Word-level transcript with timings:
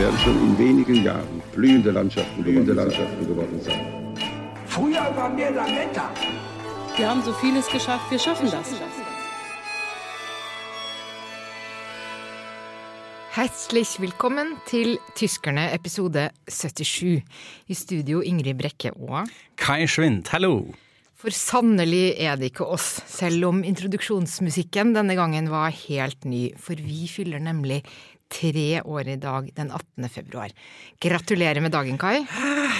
Werden 0.00 0.18
schon 0.24 0.38
in 0.46 0.58
wenigen 0.58 1.04
Jahren 1.04 1.42
blühende 1.52 1.90
Landschaften, 1.90 2.42
blühende 2.42 2.72
Landschaften 2.72 3.26
geworden 3.26 3.60
sein. 3.60 3.82
Früher 4.66 5.04
waren 5.14 5.36
wir 5.36 5.50
Lametta. 5.50 6.10
Wir 6.96 7.06
haben 7.10 7.22
so 7.22 7.34
vieles 7.34 7.66
geschafft, 7.68 8.10
wir 8.10 8.18
schaffen 8.18 8.50
das. 8.50 8.68
Herzlich 13.32 14.00
velkommen 14.00 14.56
til 14.64 14.98
Tyskerne 15.14 15.70
episode 15.72 16.30
77. 16.48 17.22
I 17.68 17.74
studio 17.74 18.20
Ingrid 18.20 18.56
Brekke 18.56 18.92
og 18.96 19.28
Kai 19.56 19.86
Schwind, 19.86 20.32
hallo! 20.32 20.72
For 21.14 21.28
sannelig 21.28 22.14
er 22.16 22.38
det 22.40 22.54
ikke 22.54 22.64
oss, 22.64 23.02
selv 23.04 23.44
om 23.50 23.60
introduksjonsmusikken 23.60 24.94
denne 24.96 25.12
gangen 25.18 25.50
var 25.52 25.68
helt 25.68 26.24
ny, 26.24 26.54
for 26.56 26.80
vi 26.80 27.04
fyller 27.12 27.38
nemlig 27.44 27.82
tre 28.30 28.80
år 28.82 29.08
i 29.14 29.18
dag, 29.20 29.50
den 29.56 29.72
18. 29.74 30.08
februar. 30.12 30.54
Gratulerer 31.02 31.60
med 31.64 31.74
dagen, 31.74 31.98
Kai. 32.00 32.22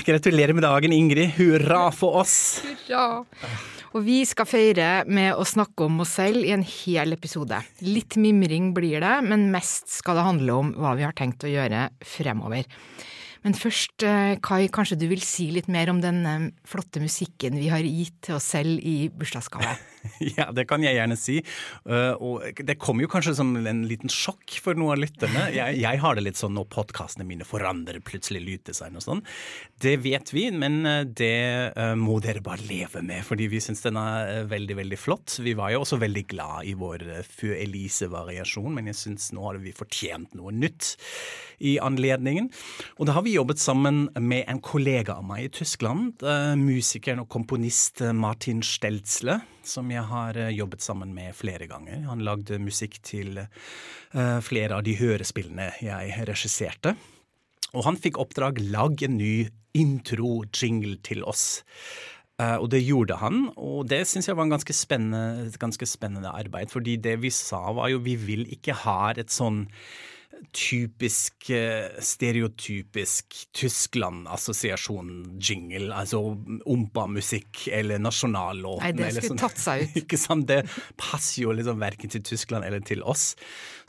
Gratulerer 0.06 0.56
med 0.56 0.64
dagen, 0.64 0.94
Ingrid. 0.94 1.34
Hurra 1.38 1.88
for 1.94 2.22
oss! 2.22 2.62
Hurra! 2.86 3.26
Og 3.90 4.04
vi 4.06 4.20
skal 4.28 4.46
feire 4.46 4.88
med 5.10 5.34
å 5.34 5.44
snakke 5.46 5.88
om 5.88 6.04
oss 6.04 6.12
selv 6.20 6.46
i 6.46 6.52
en 6.54 6.62
hel 6.62 7.16
episode. 7.16 7.58
Litt 7.82 8.14
mimring 8.20 8.70
blir 8.76 9.02
det, 9.02 9.16
men 9.26 9.48
mest 9.50 9.90
skal 9.90 10.20
det 10.20 10.26
handle 10.28 10.58
om 10.60 10.70
hva 10.78 10.94
vi 10.98 11.06
har 11.08 11.16
tenkt 11.18 11.42
å 11.42 11.50
gjøre 11.50 11.88
fremover. 12.06 12.70
Men 13.42 13.56
først, 13.56 14.04
eh, 14.04 14.36
Kai, 14.44 14.68
kanskje 14.68 14.98
du 15.00 15.06
vil 15.08 15.22
si 15.24 15.48
litt 15.50 15.66
mer 15.66 15.90
om 15.90 16.00
den 16.00 16.26
eh, 16.26 16.50
flotte 16.68 17.00
musikken 17.00 17.56
vi 17.56 17.70
har 17.72 17.80
gitt 17.80 18.20
til 18.26 18.36
oss 18.36 18.50
selv 18.52 18.78
i 18.84 19.08
bursdagsgave? 19.08 19.74
Ja, 20.36 20.48
det 20.54 20.66
kan 20.70 20.84
jeg 20.84 20.96
gjerne 20.96 21.16
si. 21.18 21.38
Uh, 21.88 22.14
og 22.20 22.60
det 22.66 22.78
kommer 22.80 23.04
jo 23.04 23.10
kanskje 23.12 23.36
som 23.38 23.52
en 23.58 23.82
liten 23.88 24.12
sjokk 24.12 24.58
for 24.62 24.78
noen 24.78 24.94
av 24.96 25.02
lytterne. 25.02 25.46
Jeg, 25.54 25.78
jeg 25.82 26.00
har 26.02 26.16
det 26.16 26.24
litt 26.26 26.40
sånn 26.40 26.54
når 26.56 26.68
podkastene 26.72 27.26
mine 27.28 27.46
forandrer 27.48 28.00
plutselig 28.04 28.42
lyddesign 28.46 28.98
og 28.98 29.04
sånn. 29.04 29.22
Det 29.80 29.96
vet 30.04 30.32
vi, 30.34 30.48
men 30.54 30.80
uh, 30.86 31.02
det 31.04 31.72
uh, 31.76 31.94
må 31.98 32.20
dere 32.24 32.44
bare 32.44 32.66
leve 32.68 33.04
med, 33.06 33.24
fordi 33.26 33.50
vi 33.52 33.62
syns 33.62 33.84
den 33.86 34.00
er 34.00 34.48
veldig, 34.50 34.78
veldig 34.82 35.00
flott. 35.00 35.38
Vi 35.42 35.56
var 35.58 35.74
jo 35.74 35.84
også 35.84 36.00
veldig 36.00 36.26
glad 36.30 36.70
i 36.70 36.76
vår 36.78 37.06
Fø 37.26 37.54
Elise-variasjon, 37.56 38.72
men 38.76 38.90
jeg 38.90 39.00
syns 39.00 39.30
nå 39.36 39.46
har 39.48 39.60
vi 39.62 39.76
fortjent 39.76 40.36
noe 40.38 40.52
nytt 40.54 40.94
i 41.60 41.76
anledningen. 41.82 42.48
Og 42.98 43.08
da 43.08 43.16
har 43.16 43.24
vi 43.26 43.34
jobbet 43.34 43.60
sammen 43.60 44.06
med 44.16 44.46
en 44.48 44.62
kollega 44.64 45.18
av 45.20 45.26
meg 45.28 45.44
i 45.44 45.52
Tyskland, 45.60 46.22
musikeren 46.56 47.20
og 47.24 47.28
komponist 47.32 48.00
Martin 48.16 48.62
Stelzle 48.64 49.40
som 49.66 49.90
jeg 49.92 50.02
har 50.10 50.38
eh, 50.38 50.52
jobbet 50.54 50.84
sammen 50.84 51.14
med 51.16 51.34
flere 51.36 51.68
ganger. 51.70 52.04
Han 52.08 52.24
lagde 52.26 52.60
musikk 52.62 52.98
til 53.06 53.42
uh, 53.42 54.38
flere 54.44 54.78
av 54.78 54.84
de 54.86 54.96
hørespillene 54.98 55.70
jeg 55.82 56.28
regisserte. 56.28 56.94
Og 57.74 57.84
han 57.86 57.98
fikk 58.00 58.18
oppdrag 58.18 58.58
lag 58.72 59.02
en 59.06 59.18
ny 59.20 59.34
intro-jingle 59.76 60.98
til 61.06 61.22
oss. 61.28 61.62
Uh, 62.40 62.56
og 62.56 62.70
det 62.72 62.80
gjorde 62.82 63.18
han, 63.20 63.50
og 63.60 63.84
det 63.90 64.06
syns 64.08 64.30
jeg 64.30 64.38
var 64.38 64.48
en 64.48 64.54
ganske 64.54 64.74
spennende, 64.74 65.50
ganske 65.60 65.86
spennende 65.86 66.32
arbeid. 66.32 66.72
Fordi 66.72 66.96
det 66.96 67.18
vi 67.22 67.32
sa 67.34 67.66
var 67.76 67.92
jo 67.92 68.02
vi 68.04 68.16
vil 68.18 68.46
ikke 68.50 68.78
ha 68.86 69.12
et 69.12 69.34
sånn 69.34 69.66
typisk, 70.56 71.50
stereotypisk 72.04 73.36
Tyskland-assosiasjon-jingle. 73.56 75.90
Altså 75.94 76.20
ompa-musikk 76.68 77.68
eller 77.74 77.98
nasjonallåten. 78.02 78.84
Nei, 78.84 78.92
det 78.98 79.10
skulle 79.14 79.28
sånn. 79.34 79.42
tatt 79.42 79.58
seg 79.60 79.76
ut. 79.84 79.94
Ikke 80.02 80.18
sant? 80.20 80.46
Det 80.50 80.60
passer 81.00 81.42
jo 81.44 81.50
liksom 81.56 81.76
verken 81.82 82.08
til 82.12 82.22
Tyskland 82.26 82.62
eller 82.66 82.80
til 82.86 83.00
oss. 83.02 83.24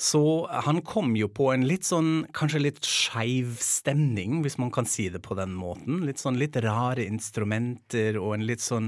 Så 0.01 0.22
han 0.66 0.81
kom 0.88 1.09
jo 1.17 1.28
på 1.31 1.45
en 1.53 1.67
litt 1.69 1.85
sånn, 1.88 2.11
kanskje 2.38 2.66
litt 2.66 2.81
skeiv 2.88 3.47
stemning, 3.61 4.31
hvis 4.45 4.57
man 4.61 4.72
kan 4.73 4.85
si 4.90 5.06
det 5.13 5.22
på 5.25 5.34
den 5.40 5.53
måten. 5.57 5.94
Litt 6.07 6.19
sånn 6.22 6.40
litt 6.41 6.56
rare 6.63 7.03
instrumenter 7.06 8.13
og 8.22 8.29
en 8.38 8.47
litt 8.50 8.63
sånn 8.66 8.88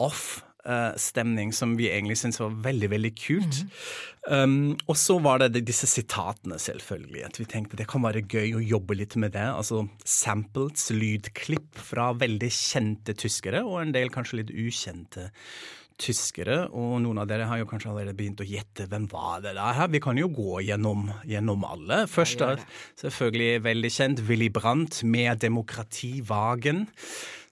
off 0.00 0.40
Uh, 0.60 0.92
stemning 1.00 1.54
som 1.56 1.70
vi 1.78 1.86
egentlig 1.88 2.18
syntes 2.20 2.36
var 2.42 2.52
veldig, 2.66 2.90
veldig 2.92 3.10
kult. 3.16 3.62
Mm. 3.64 3.70
Um, 4.28 4.56
og 4.92 4.98
så 5.00 5.16
var 5.24 5.40
det 5.40 5.62
disse 5.64 5.88
sitatene, 5.88 6.58
selvfølgelig. 6.60 7.22
At 7.24 7.40
vi 7.40 7.46
tenkte 7.48 7.78
det 7.80 7.88
kan 7.88 8.04
være 8.04 8.26
gøy 8.28 8.58
å 8.58 8.60
jobbe 8.74 8.98
litt 9.00 9.16
med 9.16 9.32
det. 9.38 9.46
Altså 9.48 9.86
samples, 10.04 10.90
lydklipp 10.92 11.80
fra 11.80 12.10
veldig 12.12 12.52
kjente 12.52 13.16
tyskere, 13.16 13.64
og 13.64 13.80
en 13.80 13.96
del 13.96 14.12
kanskje 14.12 14.42
litt 14.42 14.52
ukjente 14.52 15.30
tyskere, 16.00 16.62
og 16.76 16.98
noen 17.04 17.20
av 17.22 17.28
dere 17.30 17.48
har 17.48 17.60
jo 17.60 17.68
kanskje 17.68 17.90
allerede 17.92 18.16
begynt 18.16 18.40
å 18.40 18.48
gjette 18.48 18.86
hvem 18.90 19.06
var 19.10 19.42
det 19.44 19.54
der. 19.56 19.74
her. 19.76 19.90
Vi 19.92 20.00
kan 20.02 20.20
jo 20.20 20.30
gå 20.32 20.62
gjennom, 20.68 21.08
gjennom 21.28 21.66
alle. 21.68 22.04
Først 22.10 22.44
er 22.44 22.62
selvfølgelig 23.00 23.64
veldig 23.66 23.92
kjent 23.96 24.24
Willy 24.28 24.48
Brandt 24.52 25.02
med 25.04 25.42
demokrativagen 25.44 26.86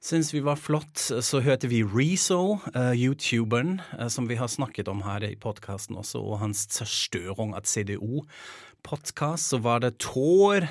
syns 0.05 0.33
vi 0.35 0.43
var 0.45 0.59
flott. 0.61 0.99
Så 0.99 1.43
hørte 1.45 1.71
vi 1.71 1.83
Rezo, 1.83 2.59
uh, 2.75 2.95
youtuberen 2.95 3.79
uh, 3.99 4.09
som 4.13 4.29
vi 4.31 4.39
har 4.39 4.51
snakket 4.51 4.89
om 4.91 5.03
her 5.07 5.27
i 5.27 5.35
podkasten 5.41 5.99
også, 5.99 6.23
og 6.23 6.43
hans 6.43 6.67
zerstørung 6.73 7.55
av 7.59 7.69
CDO-podkast. 7.69 9.53
Så 9.53 9.63
var 9.65 9.85
det 9.85 9.97
Tår. 10.03 10.69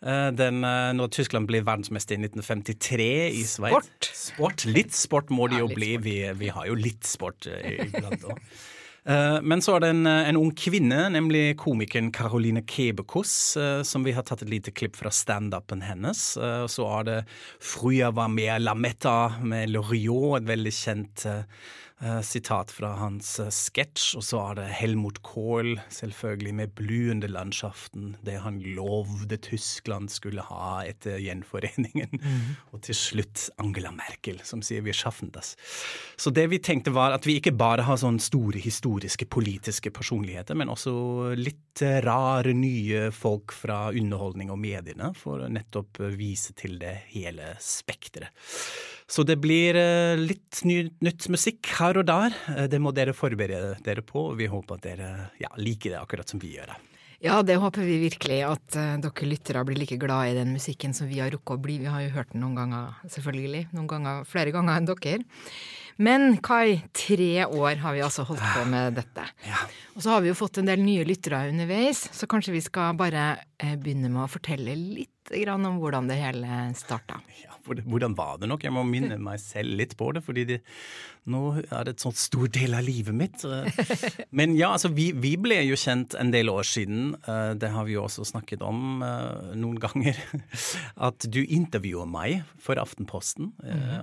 Uh, 0.00 0.30
den, 0.32 0.62
når 0.96 1.10
Tyskland 1.12 1.48
ble 1.50 1.60
verdensmester 1.66 2.16
i 2.16 2.22
1953 2.24 3.10
i 3.36 3.44
Sveits. 3.44 3.90
Sport. 3.90 4.12
sport! 4.16 4.68
Litt 4.70 4.96
sport 4.96 5.32
må 5.34 5.50
det 5.50 5.60
ja, 5.60 5.66
jo 5.66 5.72
bli. 5.74 5.94
Vi, 6.00 6.18
vi, 6.40 6.52
har 6.54 6.70
jo 6.70 6.78
litt 6.78 7.08
sport 7.08 7.50
iblant 7.50 8.30
òg. 8.30 8.38
Men 9.10 9.62
så 9.64 9.74
er 9.74 9.82
det 9.82 9.88
en, 9.90 10.06
en, 10.06 10.38
ung 10.38 10.50
kvinne, 10.54 11.08
nemlig 11.10 11.56
komikeren 11.58 12.12
Caroline 12.14 12.62
Kebekus, 12.62 13.32
som 13.88 14.04
vi 14.06 14.12
har 14.14 14.22
tatt 14.28 14.44
et 14.44 14.52
lite 14.52 14.70
klipp 14.76 14.94
fra 15.00 15.10
standupen 15.10 15.82
hennes. 15.82 16.20
Så 16.70 16.86
er 16.86 17.08
det 17.08 17.18
'Fruja 17.58 18.12
var 18.14 18.30
med 18.30 18.62
Lametta' 18.62 19.40
med 19.42 19.72
Loriot, 19.74 20.38
et 20.38 20.50
veldig 20.52 20.74
kjent 20.76 21.26
sitat 22.24 22.70
fra 22.72 22.94
hans 22.96 23.34
uh, 23.42 23.50
sketsj, 23.52 24.14
og 24.16 24.24
så 24.24 24.40
er 24.40 24.58
det 24.60 24.68
Helmut 24.78 25.20
Kohl, 25.26 25.74
selvfølgelig, 25.92 26.54
med 26.54 26.72
'bluende 26.78 27.28
landschaften', 27.28 28.14
det 28.24 28.38
han 28.40 28.60
lovde 28.64 29.36
Tyskland 29.36 30.08
skulle 30.08 30.42
ha 30.42 30.80
etter 30.88 31.18
gjenforeningen. 31.20 32.16
Mm. 32.20 32.56
Og 32.72 32.80
til 32.86 32.96
slutt 32.96 33.50
Angela 33.60 33.92
Merkel, 33.92 34.40
som 34.44 34.62
sier 34.62 34.80
'vi 34.80 34.94
schaffen 34.96 35.30
das'. 35.30 35.56
Så 36.16 36.30
det 36.30 36.46
vi 36.50 36.58
tenkte 36.58 36.90
var 36.90 37.12
at 37.12 37.26
vi 37.26 37.36
ikke 37.36 37.52
bare 37.52 37.82
har 37.82 37.96
sånne 38.00 38.20
store 38.20 38.58
historiske, 38.58 39.26
politiske 39.26 39.90
personligheter, 39.90 40.54
men 40.54 40.68
også 40.68 41.34
litt 41.36 41.82
uh, 41.82 42.00
rare, 42.00 42.54
nye 42.54 43.10
folk 43.12 43.52
fra 43.52 43.90
underholdning 43.92 44.50
og 44.50 44.58
mediene, 44.58 45.12
for 45.14 45.44
å 45.44 45.52
nettopp 45.52 46.00
vise 46.16 46.52
til 46.56 46.78
det 46.78 46.96
hele 47.12 47.54
spekteret. 47.60 48.32
Så 49.10 49.24
det 49.26 49.40
blir 49.42 49.74
litt 50.20 50.60
ny, 50.62 50.84
nytt 51.02 51.26
musikk 51.34 51.66
her 51.80 51.98
og 51.98 52.06
der. 52.06 52.36
Det 52.70 52.78
må 52.78 52.92
dere 52.94 53.14
forberede 53.16 53.74
dere 53.82 54.04
på, 54.06 54.28
og 54.30 54.38
vi 54.38 54.46
håper 54.50 54.78
at 54.78 54.86
dere 54.86 55.10
ja, 55.42 55.50
liker 55.58 55.96
det 55.96 55.98
akkurat 55.98 56.30
som 56.30 56.38
vi 56.42 56.54
gjør 56.54 56.70
det. 56.70 56.78
Ja, 57.20 57.42
det 57.44 57.58
håper 57.60 57.84
vi 57.84 57.98
virkelig, 58.00 58.38
at 58.48 58.76
uh, 58.80 58.94
dere 58.96 59.26
lyttere 59.28 59.60
blir 59.68 59.76
like 59.76 59.98
glad 60.00 60.30
i 60.30 60.38
den 60.38 60.54
musikken 60.56 60.94
som 60.96 61.10
vi 61.10 61.18
har 61.20 61.28
rukket 61.34 61.52
å 61.52 61.60
bli. 61.60 61.76
Vi 61.82 61.90
har 61.92 62.00
jo 62.06 62.14
hørt 62.14 62.32
den 62.32 62.40
noen 62.40 62.56
ganger, 62.56 62.94
selvfølgelig. 63.12 63.66
Noen 63.76 63.90
ganger, 63.90 64.22
flere 64.28 64.54
ganger 64.54 64.80
enn 64.80 64.88
dere. 64.88 65.18
Men 66.00 66.38
Kai, 66.40 66.80
tre 66.96 67.44
år 67.44 67.82
har 67.82 67.92
vi 67.92 68.00
altså 68.06 68.24
holdt 68.24 68.40
på 68.54 68.64
med 68.72 68.96
dette. 68.96 69.26
Ja. 69.44 69.60
Og 69.92 70.00
så 70.00 70.14
har 70.14 70.24
vi 70.24 70.30
jo 70.30 70.38
fått 70.38 70.62
en 70.62 70.70
del 70.70 70.80
nye 70.80 71.04
lyttere 71.04 71.42
underveis, 71.50 72.06
så 72.16 72.24
kanskje 72.30 72.56
vi 72.56 72.64
skal 72.64 72.96
bare 72.96 73.34
begynne 73.60 74.08
med 74.08 74.24
å 74.24 74.32
fortelle 74.32 74.72
litt 74.80 75.19
grann 75.30 75.66
om 75.68 75.78
hvordan 75.82 76.10
det 76.10 76.18
hele 76.20 76.62
starta. 76.78 77.20
Ja, 77.42 77.54
hvordan 77.64 78.16
var 78.18 78.40
det 78.40 78.48
nok? 78.50 78.64
Jeg 78.66 78.74
må 78.74 78.82
minne 78.88 79.18
meg 79.22 79.38
selv 79.42 79.76
litt 79.78 79.94
på 80.00 80.10
det, 80.16 80.24
fordi 80.26 80.46
det, 80.48 80.58
nå 81.30 81.42
er 81.60 81.86
det 81.86 81.94
et 81.94 82.04
sånt 82.04 82.18
stor 82.18 82.50
del 82.50 82.74
av 82.78 82.86
livet 82.86 83.16
mitt. 83.16 83.44
Men 84.38 84.56
ja, 84.58 84.72
altså 84.74 84.90
vi, 84.96 85.10
vi, 85.12 85.36
ble 85.40 85.60
jo 85.68 85.78
kjent 85.78 86.16
en 86.18 86.32
del 86.34 86.50
år 86.52 86.66
siden, 86.66 87.14
det 87.60 87.70
har 87.74 87.86
vi 87.86 87.94
jo 87.98 88.06
også 88.08 88.26
snakket 88.32 88.64
om 88.66 89.04
noen 89.04 89.78
ganger, 89.82 90.18
at 91.08 91.28
du 91.30 91.42
intervjuer 91.44 92.10
meg 92.10 92.42
for 92.58 92.80
Aftenposten 92.82 93.54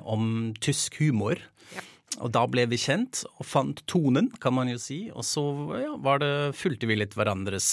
om 0.06 0.53
tysk 0.63 1.01
humor. 1.01 1.41
Ja. 1.75 1.85
Og 2.18 2.31
da 2.33 2.45
ble 2.50 2.63
vi 2.71 2.80
kjent 2.81 3.21
og 3.38 3.45
fant 3.45 3.83
tonen, 3.89 4.31
kan 4.42 4.56
man 4.56 4.71
jo 4.71 4.80
si. 4.81 5.06
Og 5.13 5.25
så 5.27 5.44
ja, 5.77 5.94
var 6.01 6.24
det, 6.24 6.31
fulgte 6.57 6.89
vi 6.89 6.98
litt 6.98 7.13
hverandres 7.18 7.68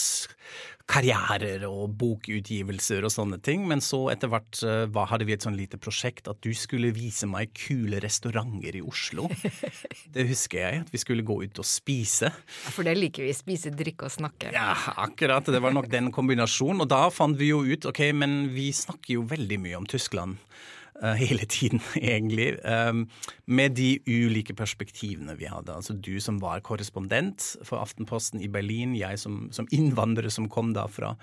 karrierer 0.91 1.63
og 1.65 1.95
bokutgivelser 1.97 3.07
og 3.07 3.13
sånne 3.15 3.39
ting. 3.45 3.65
Men 3.71 3.81
så 3.85 4.03
etter 4.13 4.29
hvert 4.29 4.61
hva, 4.93 5.07
hadde 5.09 5.25
vi 5.29 5.37
et 5.37 5.47
sånn 5.47 5.57
lite 5.57 5.81
prosjekt 5.81 6.29
at 6.29 6.43
du 6.45 6.51
skulle 6.57 6.93
vise 6.93 7.29
meg 7.31 7.55
kule 7.57 8.03
restauranter 8.05 8.77
i 8.77 8.85
Oslo. 8.85 9.31
Det 10.15 10.27
husker 10.29 10.61
jeg, 10.61 10.85
at 10.85 10.93
vi 10.93 11.01
skulle 11.01 11.25
gå 11.27 11.41
ut 11.47 11.63
og 11.63 11.67
spise. 11.67 12.29
Ja, 12.29 12.75
For 12.75 12.87
det 12.87 12.99
liker 12.99 13.25
vi. 13.25 13.33
Spise, 13.35 13.73
drikke 13.75 14.11
og 14.11 14.15
snakke. 14.15 14.53
Ja, 14.55 14.75
akkurat. 15.01 15.49
Det 15.49 15.63
var 15.63 15.75
nok 15.75 15.89
den 15.91 16.13
kombinasjonen. 16.15 16.85
Og 16.85 16.93
da 16.93 17.07
fant 17.15 17.39
vi 17.41 17.51
jo 17.55 17.65
ut 17.65 17.89
ok, 17.89 18.05
men 18.15 18.53
vi 18.55 18.69
snakker 18.77 19.17
jo 19.17 19.27
veldig 19.31 19.59
mye 19.65 19.81
om 19.81 19.89
Tyskland. 19.89 20.37
Eh, 21.03 21.17
hele 21.21 21.47
tiden, 21.47 21.81
egentlig. 21.97 22.55
um, 22.65 23.05
med 23.47 23.77
de 23.77 23.99
ulike 24.07 24.55
perspektivene 24.55 25.37
vi 25.39 25.49
hadde. 25.51 25.75
Altså 25.75 25.95
du 25.95 26.19
som 26.21 26.41
var 26.43 26.63
korrespondent 26.65 27.57
for 27.63 27.83
Aftenposten 27.83 28.43
i 28.43 28.49
Berlin, 28.49 28.95
jeg 28.97 29.19
som, 29.19 29.49
som 29.53 29.69
innvandrer 29.75 30.31
som 30.33 30.49
kom 30.49 30.73
derfra. 30.77 31.15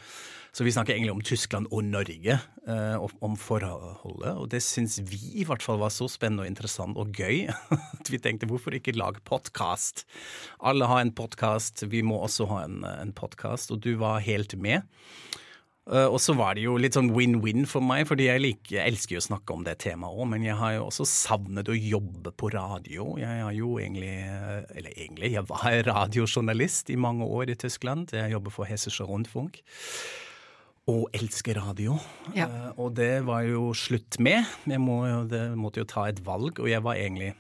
Så 0.52 0.66
vi 0.68 0.72
snakker 0.72 0.94
egentlig 0.94 1.14
om 1.14 1.24
Tyskland 1.24 1.70
og 1.72 1.86
Norge, 1.88 2.38
eh, 2.68 3.06
om 3.24 3.38
forholdet. 3.40 4.34
Og 4.36 4.50
det 4.52 4.60
syns 4.66 5.00
vi 5.08 5.20
i 5.40 5.46
hvert 5.48 5.64
fall 5.64 5.80
var 5.80 5.94
så 5.96 6.10
spennende 6.12 6.44
og 6.44 6.52
interessant 6.52 7.00
og 7.00 7.16
gøy 7.16 7.48
at 8.02 8.12
vi 8.12 8.20
tenkte 8.20 8.50
hvorfor 8.52 8.76
ikke 8.76 8.98
lage 9.00 9.24
podkast? 9.28 10.04
Alle 10.60 10.90
har 10.92 11.02
en 11.06 11.14
podkast, 11.16 11.86
vi 11.88 12.04
må 12.04 12.20
også 12.20 12.50
ha 12.52 12.66
en, 12.66 12.82
en 12.84 13.16
podkast, 13.16 13.72
og 13.72 13.80
du 13.86 13.96
var 14.02 14.20
helt 14.26 14.58
med. 14.60 14.84
Uh, 15.90 16.06
og 16.06 16.20
så 16.22 16.36
var 16.38 16.54
det 16.56 16.68
jo 16.68 16.76
litt 16.78 16.94
sånn 16.94 17.10
win-win 17.16 17.66
for 17.66 17.82
meg, 17.82 18.04
fordi 18.06 18.28
jeg, 18.28 18.42
liker, 18.44 18.76
jeg 18.78 18.94
elsker 18.94 19.16
jo 19.16 19.22
å 19.24 19.26
snakke 19.26 19.56
om 19.56 19.64
det 19.66 19.80
temaet 19.82 20.14
òg, 20.14 20.28
men 20.30 20.46
jeg 20.46 20.54
har 20.60 20.76
jo 20.76 20.84
også 20.92 21.08
savnet 21.10 21.72
å 21.74 21.78
jobbe 21.78 22.34
på 22.38 22.52
radio. 22.54 23.08
Jeg 23.18 23.42
har 23.42 23.56
jo 23.58 23.74
egentlig, 23.82 24.14
uh, 24.30 24.62
eller 24.78 24.94
egentlig, 24.94 25.34
jeg 25.34 25.48
var 25.50 25.80
radiojournalist 25.90 26.94
i 26.94 27.00
mange 27.02 27.26
år 27.26 27.56
i 27.56 27.58
Tyskland. 27.66 28.14
Jeg 28.14 28.36
jobber 28.36 28.54
for 28.54 28.70
Hessische 28.70 29.10
Rundfunk. 29.10 29.64
Og 30.90 31.10
elsker 31.18 31.58
radio. 31.62 31.98
Ja. 32.38 32.46
Uh, 32.46 32.86
og 32.86 32.96
det 33.02 33.26
var 33.26 33.42
jo 33.50 33.72
slutt 33.78 34.20
med. 34.22 34.46
Jeg 34.70 34.82
må, 34.82 35.02
måtte 35.58 35.82
jo 35.82 35.90
ta 35.90 36.06
et 36.12 36.22
valg, 36.26 36.62
og 36.62 36.70
jeg 36.70 36.86
var 36.86 37.02
egentlig 37.02 37.34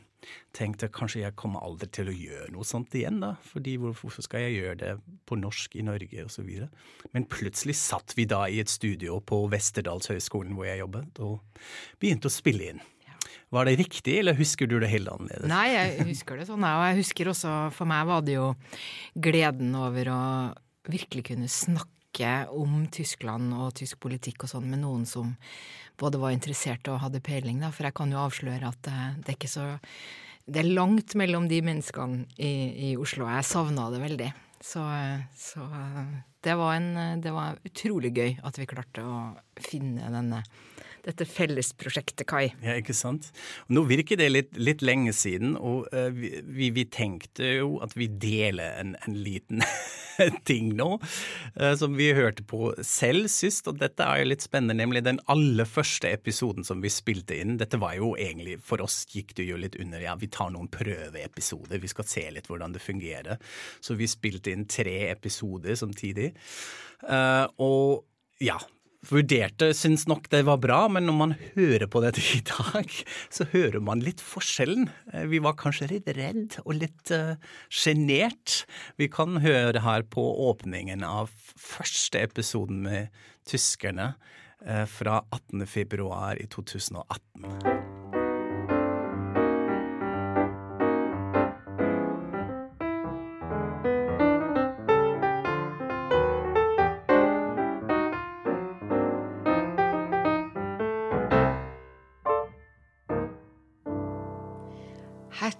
tenkte 0.55 0.91
kanskje 0.93 1.23
jeg 1.23 1.37
kommer 1.39 1.63
aldri 1.65 1.89
til 1.93 2.11
å 2.11 2.15
gjøre 2.15 2.51
noe 2.53 2.67
sånt 2.67 2.93
igjen, 2.97 3.19
da. 3.23 3.33
Fordi 3.51 3.77
hvorfor 3.81 4.23
skal 4.25 4.45
jeg 4.45 4.59
gjøre 4.59 4.77
det 4.81 4.93
på 5.29 5.37
norsk 5.39 5.77
i 5.79 5.85
Norge, 5.87 6.25
osv. 6.27 6.49
Men 7.15 7.27
plutselig 7.31 7.77
satt 7.81 8.15
vi 8.17 8.27
da 8.29 8.43
i 8.49 8.61
et 8.63 8.71
studio 8.71 9.19
på 9.25 9.43
Westerdalshøgskolen 9.51 10.55
hvor 10.57 10.69
jeg 10.69 10.83
jobbet, 10.83 11.21
og 11.23 11.61
begynte 12.01 12.29
å 12.29 12.33
spille 12.33 12.73
inn. 12.73 12.83
Var 13.51 13.67
det 13.67 13.79
riktig, 13.81 14.13
eller 14.21 14.37
husker 14.37 14.67
du 14.69 14.77
det 14.79 14.87
helt 14.93 15.11
annerledes? 15.11 15.49
Nei, 15.51 15.65
jeg 15.73 16.05
husker 16.13 16.39
det 16.39 16.47
sånn, 16.47 16.63
og 16.63 16.85
jeg 16.87 17.01
husker 17.01 17.31
også 17.33 17.55
For 17.75 17.89
meg 17.89 18.05
var 18.07 18.23
det 18.23 18.37
jo 18.37 18.53
gleden 19.19 19.75
over 19.75 20.11
å 20.13 20.21
virkelig 20.87 21.25
kunne 21.33 21.51
snakke 21.51 22.31
om 22.55 22.85
Tyskland 22.91 23.51
og 23.55 23.73
tysk 23.79 23.99
politikk 24.03 24.45
og 24.45 24.53
sånn 24.53 24.71
med 24.71 24.81
noen 24.83 25.03
som 25.07 25.33
både 25.99 26.19
var 26.21 26.35
interessert 26.35 26.87
og 26.91 27.01
hadde 27.03 27.23
peiling, 27.23 27.61
da. 27.63 27.71
For 27.73 27.87
jeg 27.87 27.97
kan 27.97 28.11
jo 28.13 28.21
avsløre 28.21 28.71
at 28.71 28.81
det, 28.87 28.97
det 29.21 29.33
er 29.33 29.39
ikke 29.39 29.51
så 29.51 29.67
Det 30.51 30.63
er 30.63 30.73
langt 30.73 31.15
mellom 31.15 31.47
de 31.47 31.61
menneskene 31.61 32.25
i, 32.37 32.53
i 32.91 32.97
Oslo. 32.97 33.27
Jeg 33.29 33.45
savna 33.45 33.89
det 33.93 34.01
veldig. 34.01 34.31
Så, 34.61 34.81
så 35.37 35.65
det, 36.43 36.53
var 36.57 36.75
en, 36.75 37.21
det 37.21 37.31
var 37.33 37.57
utrolig 37.65 38.11
gøy 38.13 38.35
at 38.45 38.59
vi 38.59 38.67
klarte 38.69 39.05
å 39.05 39.21
finne 39.57 40.09
denne, 40.13 40.43
dette 41.05 41.25
fellesprosjektet, 41.27 42.25
Kai. 42.29 42.51
Ja, 42.63 42.75
ikke 42.79 42.95
sant? 42.97 43.31
Nå 43.71 43.83
virker 43.89 44.19
det 44.19 44.29
litt, 44.31 44.57
litt 44.59 44.83
lenge 44.85 45.13
siden, 45.15 45.55
og 45.57 45.87
uh, 45.93 46.09
vi, 46.11 46.69
vi, 46.73 46.85
tenkte 46.91 47.47
jo 47.61 47.75
at 47.83 47.95
vi 47.97 48.07
deler 48.21 48.77
en, 48.81 48.95
en 49.05 49.17
liten 49.17 49.63
ting 50.49 50.73
nå, 50.77 50.89
uh, 51.57 51.73
som 51.79 51.95
vi 51.97 52.11
hørte 52.17 52.45
på 52.47 52.73
selv 52.85 53.29
sist, 53.31 53.69
og 53.71 53.79
dette 53.81 54.05
er 54.05 54.21
jo 54.21 54.31
litt 54.31 54.45
spennende, 54.45 54.77
nemlig 54.81 55.03
den 55.07 55.21
aller 55.31 55.69
første 55.69 56.11
episoden 56.11 56.67
som 56.67 56.83
vi 56.83 56.91
spilte 56.93 57.39
inn. 57.41 57.57
Dette 57.61 57.79
var 57.81 57.95
jo 57.97 58.13
egentlig, 58.19 58.59
for 58.65 58.83
oss 58.85 59.03
gikk 59.11 59.35
det 59.39 59.47
jo 59.49 59.59
litt 59.61 59.79
under, 59.81 60.03
ja, 60.03 60.17
vi 60.19 60.29
tar 60.31 60.53
noen 60.53 60.69
prøveepisoder, 60.71 61.81
vi 61.81 61.91
skal 61.91 62.09
se 62.09 62.27
litt 62.35 62.49
hvordan 62.51 62.75
det 62.75 62.83
fungerer. 62.83 63.41
Så 63.81 63.97
vi 63.99 64.09
spilte 64.09 64.53
inn 64.53 64.67
tre 64.69 65.11
episoder 65.11 65.77
samtidig. 65.79 66.31
Uh, 67.01 67.47
og 67.61 68.05
ja, 68.41 68.57
vurderte, 69.09 69.71
syns 69.73 70.05
nok 70.09 70.27
det 70.31 70.43
var 70.47 70.59
bra, 70.61 70.81
men 70.91 71.07
når 71.09 71.17
man 71.17 71.35
hører 71.55 71.87
på 71.91 72.01
dette 72.03 72.21
i 72.37 72.41
dag, 72.45 72.97
så 73.33 73.47
hører 73.53 73.81
man 73.83 74.03
litt 74.05 74.21
forskjellen. 74.21 74.89
Eh, 75.13 75.25
Vi 75.31 75.41
var 75.43 75.57
kanskje 75.59 75.89
litt 75.95 76.11
redd 76.17 76.59
og 76.65 76.75
litt 76.77 77.11
uh. 77.11 77.35
Vi 78.97 79.07
kan 79.11 79.41
høre 79.41 79.81
her 79.81 80.03
på 80.03 80.25
åpningen 80.49 81.03
av 81.03 81.31
første 81.57 82.21
episoden 82.21 82.83
med 82.85 83.23
tyskerne 83.49 84.13
uh, 84.67 84.85
fra 84.85 85.23
18. 85.31 85.65
februar 85.65 86.37
i 86.37 86.47
2018. 86.47 87.90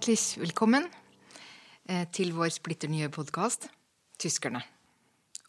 Hjertelig 0.02 0.42
velkommen 0.42 0.88
eh, 1.86 2.08
til 2.10 2.32
vår 2.34 2.48
splitter 2.50 2.90
nye 2.90 3.06
podkast 3.14 3.68
Tyskerne. 4.18 4.58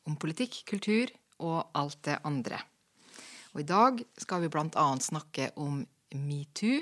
Om 0.06 0.14
politikk, 0.22 0.60
kultur 0.70 1.10
og 1.42 1.72
alt 1.74 1.98
det 2.06 2.20
andre. 2.22 2.60
Og 3.58 3.64
i 3.64 3.66
dag 3.66 4.04
skal 4.22 4.44
vi 4.44 4.52
blant 4.54 4.78
annet 4.78 5.08
snakke 5.08 5.48
om 5.58 5.80
metoo 6.30 6.78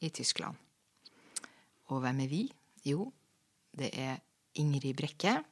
i 0.00 0.12
Tyskland. 0.16 0.56
Og 1.92 2.00
hvem 2.06 2.24
er 2.24 2.32
vi? 2.32 2.42
Jo, 2.88 3.10
det 3.76 3.92
er 3.92 4.22
Ingrid 4.56 4.96
Brekke 4.96 5.42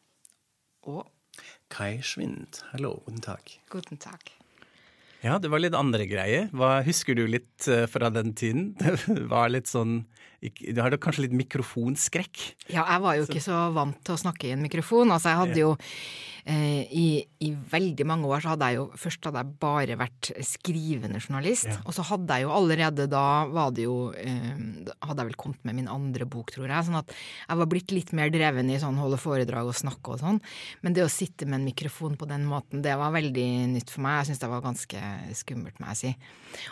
og 0.88 1.04
Kai 1.68 1.98
Schwind, 2.00 2.62
hallo, 2.72 3.02
guten 3.04 3.20
tag. 3.28 3.58
Guten 3.68 4.00
Tag. 4.00 4.38
Ja, 5.22 5.36
det 5.38 5.52
var 5.52 5.60
litt 5.60 5.76
andre 5.76 6.08
greier. 6.08 6.48
Hva 6.56 6.80
Husker 6.82 7.14
du 7.14 7.26
litt 7.28 7.68
eh, 7.68 7.84
fra 7.86 8.08
den 8.10 8.32
tiden? 8.34 8.72
Det 8.80 9.28
var 9.30 9.52
litt 9.52 9.68
sånn 9.70 10.00
Du 10.42 10.80
har 10.82 10.94
kanskje 10.98 11.28
litt 11.28 11.38
mikrofonskrekk? 11.38 12.40
Ja, 12.72 12.82
jeg 12.82 13.02
var 13.04 13.16
jo 13.18 13.26
ikke 13.28 13.42
så 13.44 13.68
vant 13.74 14.00
til 14.02 14.16
å 14.16 14.20
snakke 14.24 14.48
i 14.48 14.54
en 14.56 14.64
mikrofon. 14.64 15.12
Altså, 15.14 15.30
jeg 15.30 15.38
hadde 15.38 15.60
jo 15.60 15.68
eh, 16.50 16.82
i, 16.90 17.04
I 17.46 17.52
veldig 17.54 18.06
mange 18.10 18.26
år 18.26 18.42
så 18.42 18.52
hadde 18.52 18.70
jeg 18.72 18.80
jo 18.80 18.86
Først 18.98 19.28
hadde 19.28 19.44
jeg 19.44 19.56
bare 19.62 19.98
vært 20.00 20.32
skrivende 20.48 21.20
journalist. 21.22 21.70
Og 21.86 21.94
så 21.94 22.06
hadde 22.10 22.40
jeg 22.40 22.48
jo 22.48 22.54
allerede 22.56 23.06
da 23.12 23.24
var 23.54 23.70
det 23.76 23.86
jo 23.86 23.96
eh, 24.18 24.50
Hadde 24.98 25.22
jeg 25.22 25.30
vel 25.30 25.38
kommet 25.38 25.62
med 25.68 25.78
min 25.78 25.90
andre 25.92 26.26
bok, 26.26 26.50
tror 26.54 26.66
jeg. 26.66 26.88
Sånn 26.90 26.98
at 26.98 27.14
jeg 27.14 27.62
var 27.62 27.70
blitt 27.70 27.94
litt 27.94 28.14
mer 28.18 28.34
dreven 28.34 28.74
i 28.74 28.82
sånn 28.82 28.98
holde 28.98 29.22
foredrag 29.22 29.70
og 29.70 29.78
snakke 29.78 30.16
og 30.16 30.22
sånn. 30.24 30.42
Men 30.82 30.98
det 30.98 31.06
å 31.06 31.12
sitte 31.12 31.46
med 31.46 31.60
en 31.60 31.70
mikrofon 31.70 32.18
på 32.18 32.26
den 32.30 32.50
måten, 32.50 32.82
det 32.82 32.98
var 32.98 33.14
veldig 33.14 33.50
nytt 33.76 33.94
for 33.94 34.02
meg. 34.02 34.24
Jeg 34.24 34.32
syns 34.32 34.42
det 34.42 34.50
var 34.50 34.66
ganske 34.66 35.10
skummelt, 35.38 35.78
må 35.78 35.94
jeg 35.94 36.02
si. 36.02 36.16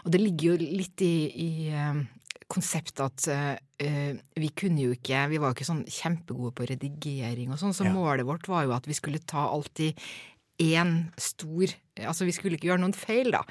Og 0.02 0.10
det 0.10 0.26
ligger 0.26 0.56
jo 0.56 0.72
litt 0.80 1.06
i, 1.06 1.14
i 1.30 1.50
konseptet 2.50 3.00
at 3.04 3.28
uh, 3.30 4.18
vi 4.36 4.50
kunne 4.58 4.82
jo 4.82 4.96
ikke 4.96 5.22
Vi 5.30 5.38
var 5.40 5.52
jo 5.52 5.56
ikke 5.58 5.68
sånn 5.68 5.84
kjempegode 5.88 6.52
på 6.58 6.66
redigering 6.68 7.54
og 7.54 7.60
sånn, 7.62 7.72
så 7.76 7.86
Ja. 7.86 7.94
målet 7.94 8.26
vårt 8.28 8.50
var 8.50 8.66
jo 8.66 8.74
at 8.76 8.88
vi 8.90 8.96
skulle 8.98 9.22
ta 9.22 9.46
alltid 9.48 9.96
én 10.60 11.10
stor 11.16 11.72
Altså 12.00 12.26
vi 12.28 12.32
skulle 12.36 12.56
ikke 12.56 12.68
gjøre 12.70 12.80
noen 12.82 12.96
feil, 12.96 13.30
da. 13.34 13.42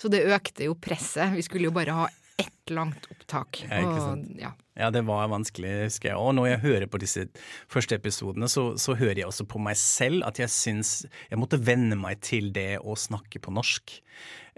Så 0.00 0.08
det 0.08 0.22
økte 0.32 0.64
jo 0.64 0.74
presset. 0.80 1.34
Vi 1.36 1.42
skulle 1.44 1.68
jo 1.68 1.74
bare 1.76 1.92
ha 1.92 2.06
ett 2.40 2.72
langt 2.72 3.04
opptak. 3.12 3.58
Ja, 3.66 3.82
ikke 3.82 3.98
og, 3.98 4.06
sant. 4.06 4.30
ja. 4.40 4.52
Ja, 4.78 4.92
det 4.94 5.02
var 5.08 5.26
vanskelig, 5.32 5.72
husker 5.88 6.12
jeg. 6.12 6.18
Og 6.22 6.36
når 6.38 6.52
jeg 6.52 6.62
hører 6.62 6.90
på 6.90 7.00
disse 7.02 7.24
første 7.70 7.98
episodene, 7.98 8.46
så, 8.50 8.70
så 8.78 8.94
hører 8.94 9.24
jeg 9.24 9.26
også 9.30 9.48
på 9.50 9.58
meg 9.62 9.78
selv 9.80 10.22
at 10.28 10.38
jeg 10.38 10.52
syns 10.54 10.92
jeg 11.30 11.40
måtte 11.40 11.58
venne 11.66 11.98
meg 11.98 12.20
til 12.22 12.52
det 12.54 12.76
å 12.78 12.94
snakke 12.98 13.42
på 13.42 13.54
norsk. 13.58 13.96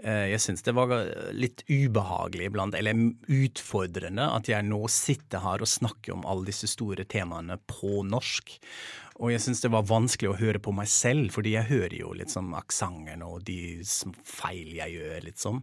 Eh, 0.03 0.29
Jeg 0.31 0.41
syns 0.45 0.61
det 0.65 0.75
var 0.77 0.93
litt 1.33 1.65
ubehagelig 1.69 2.51
iblant, 2.51 2.77
eller 2.77 3.01
utfordrende, 3.33 4.29
at 4.37 4.49
jeg 4.49 4.69
nå 4.69 4.81
sitter 4.93 5.41
her 5.41 5.65
og 5.65 5.69
snakker 5.73 6.13
om 6.15 6.25
alle 6.29 6.49
disse 6.49 6.69
store 6.69 7.05
temaene 7.09 7.57
på 7.69 8.01
norsk. 8.05 8.59
Og 9.21 9.29
jeg 9.29 9.43
syns 9.43 9.61
det 9.61 9.69
var 9.73 9.85
vanskelig 9.85 10.31
å 10.31 10.37
høre 10.39 10.61
på 10.63 10.71
meg 10.73 10.89
selv, 10.89 11.29
fordi 11.35 11.51
jeg 11.53 11.69
hører 11.69 11.93
jo 11.99 12.13
sånn 12.31 12.53
aksenten 12.57 13.21
og 13.25 13.43
de 13.45 13.81
feil 14.25 14.71
jeg 14.79 14.95
gjør, 14.97 15.27
sånn. 15.37 15.59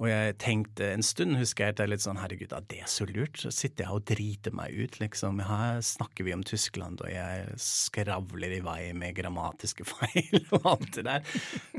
Og 0.00 0.08
jeg 0.08 0.36
tenkte 0.40 0.86
en 0.94 1.04
stund, 1.04 1.36
husker 1.36 1.66
jeg, 1.66 1.74
at 1.74 1.80
jeg 1.82 1.86
er 1.86 1.92
litt 1.92 2.04
sånn 2.06 2.20
herregud, 2.22 2.54
er 2.56 2.64
det 2.72 2.86
så 2.88 3.04
lurt? 3.04 3.36
Så 3.42 3.50
sitter 3.52 3.84
jeg 3.84 3.96
og 3.98 4.06
driter 4.08 4.54
meg 4.56 4.72
ut, 4.72 4.94
liksom. 5.02 5.42
Her 5.44 5.82
snakker 5.84 6.24
vi 6.24 6.32
om 6.32 6.44
Tyskland, 6.46 7.02
og 7.04 7.10
jeg 7.12 7.58
skravler 7.60 8.54
i 8.56 8.62
vei 8.64 8.78
med 8.96 9.18
grammatiske 9.18 9.84
feil 9.92 10.40
og 10.56 10.70
alt 10.72 10.88
det 10.96 11.04
der. 11.04 11.34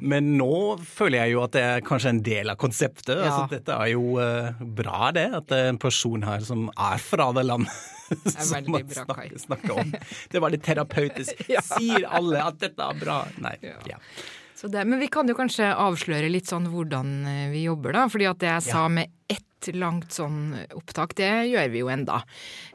Men 0.05 0.35
nå 0.37 0.77
føler 0.85 1.23
jeg 1.23 1.33
jo 1.33 1.41
at 1.47 1.55
det 1.57 1.63
er 1.65 1.87
kanskje 1.87 2.13
en 2.13 2.21
del 2.27 2.53
av 2.53 2.59
konseptet. 2.61 3.15
Ja. 3.15 3.31
Altså, 3.31 3.47
dette 3.55 3.79
er 3.79 3.89
jo 3.95 4.19
uh, 4.21 4.61
bra, 4.61 5.09
det. 5.17 5.25
At 5.41 5.49
det 5.49 5.63
er 5.63 5.71
en 5.71 5.81
person 5.81 6.27
her 6.27 6.45
som 6.45 6.69
er 6.75 7.01
fra 7.01 7.31
det 7.37 7.47
landet. 7.49 7.73
er 8.11 8.37
som 8.37 8.69
man 8.69 8.85
bra, 8.85 9.07
snakker, 9.07 9.41
snakker 9.47 9.81
om. 9.81 9.97
Det 10.29 10.43
var 10.45 10.53
litt 10.53 10.67
terapeutisk. 10.67 11.41
Sier 11.73 12.05
alle 12.05 12.45
at 12.51 12.61
dette 12.61 12.85
er 12.85 13.01
bra? 13.01 13.23
Nei. 13.41 13.57
Ja. 13.89 13.97
Så 13.97 14.40
det, 14.68 14.84
men 14.86 15.00
vi 15.00 15.08
kan 15.08 15.27
jo 15.30 15.34
kanskje 15.38 15.72
avsløre 15.74 16.30
litt 16.30 16.50
sånn 16.51 16.68
hvordan 16.70 17.13
eh, 17.25 17.46
vi 17.53 17.63
jobber, 17.65 17.96
da. 17.98 18.08
fordi 18.12 18.27
at 18.30 18.41
det 18.44 18.50
jeg 18.51 18.65
sa 18.68 18.88
med 18.91 19.10
ett 19.32 19.70
langt 19.77 20.12
sånn 20.13 20.56
opptak, 20.74 21.13
det 21.18 21.30
gjør 21.51 21.70
vi 21.70 21.84
jo 21.84 21.89
enda. 21.94 22.24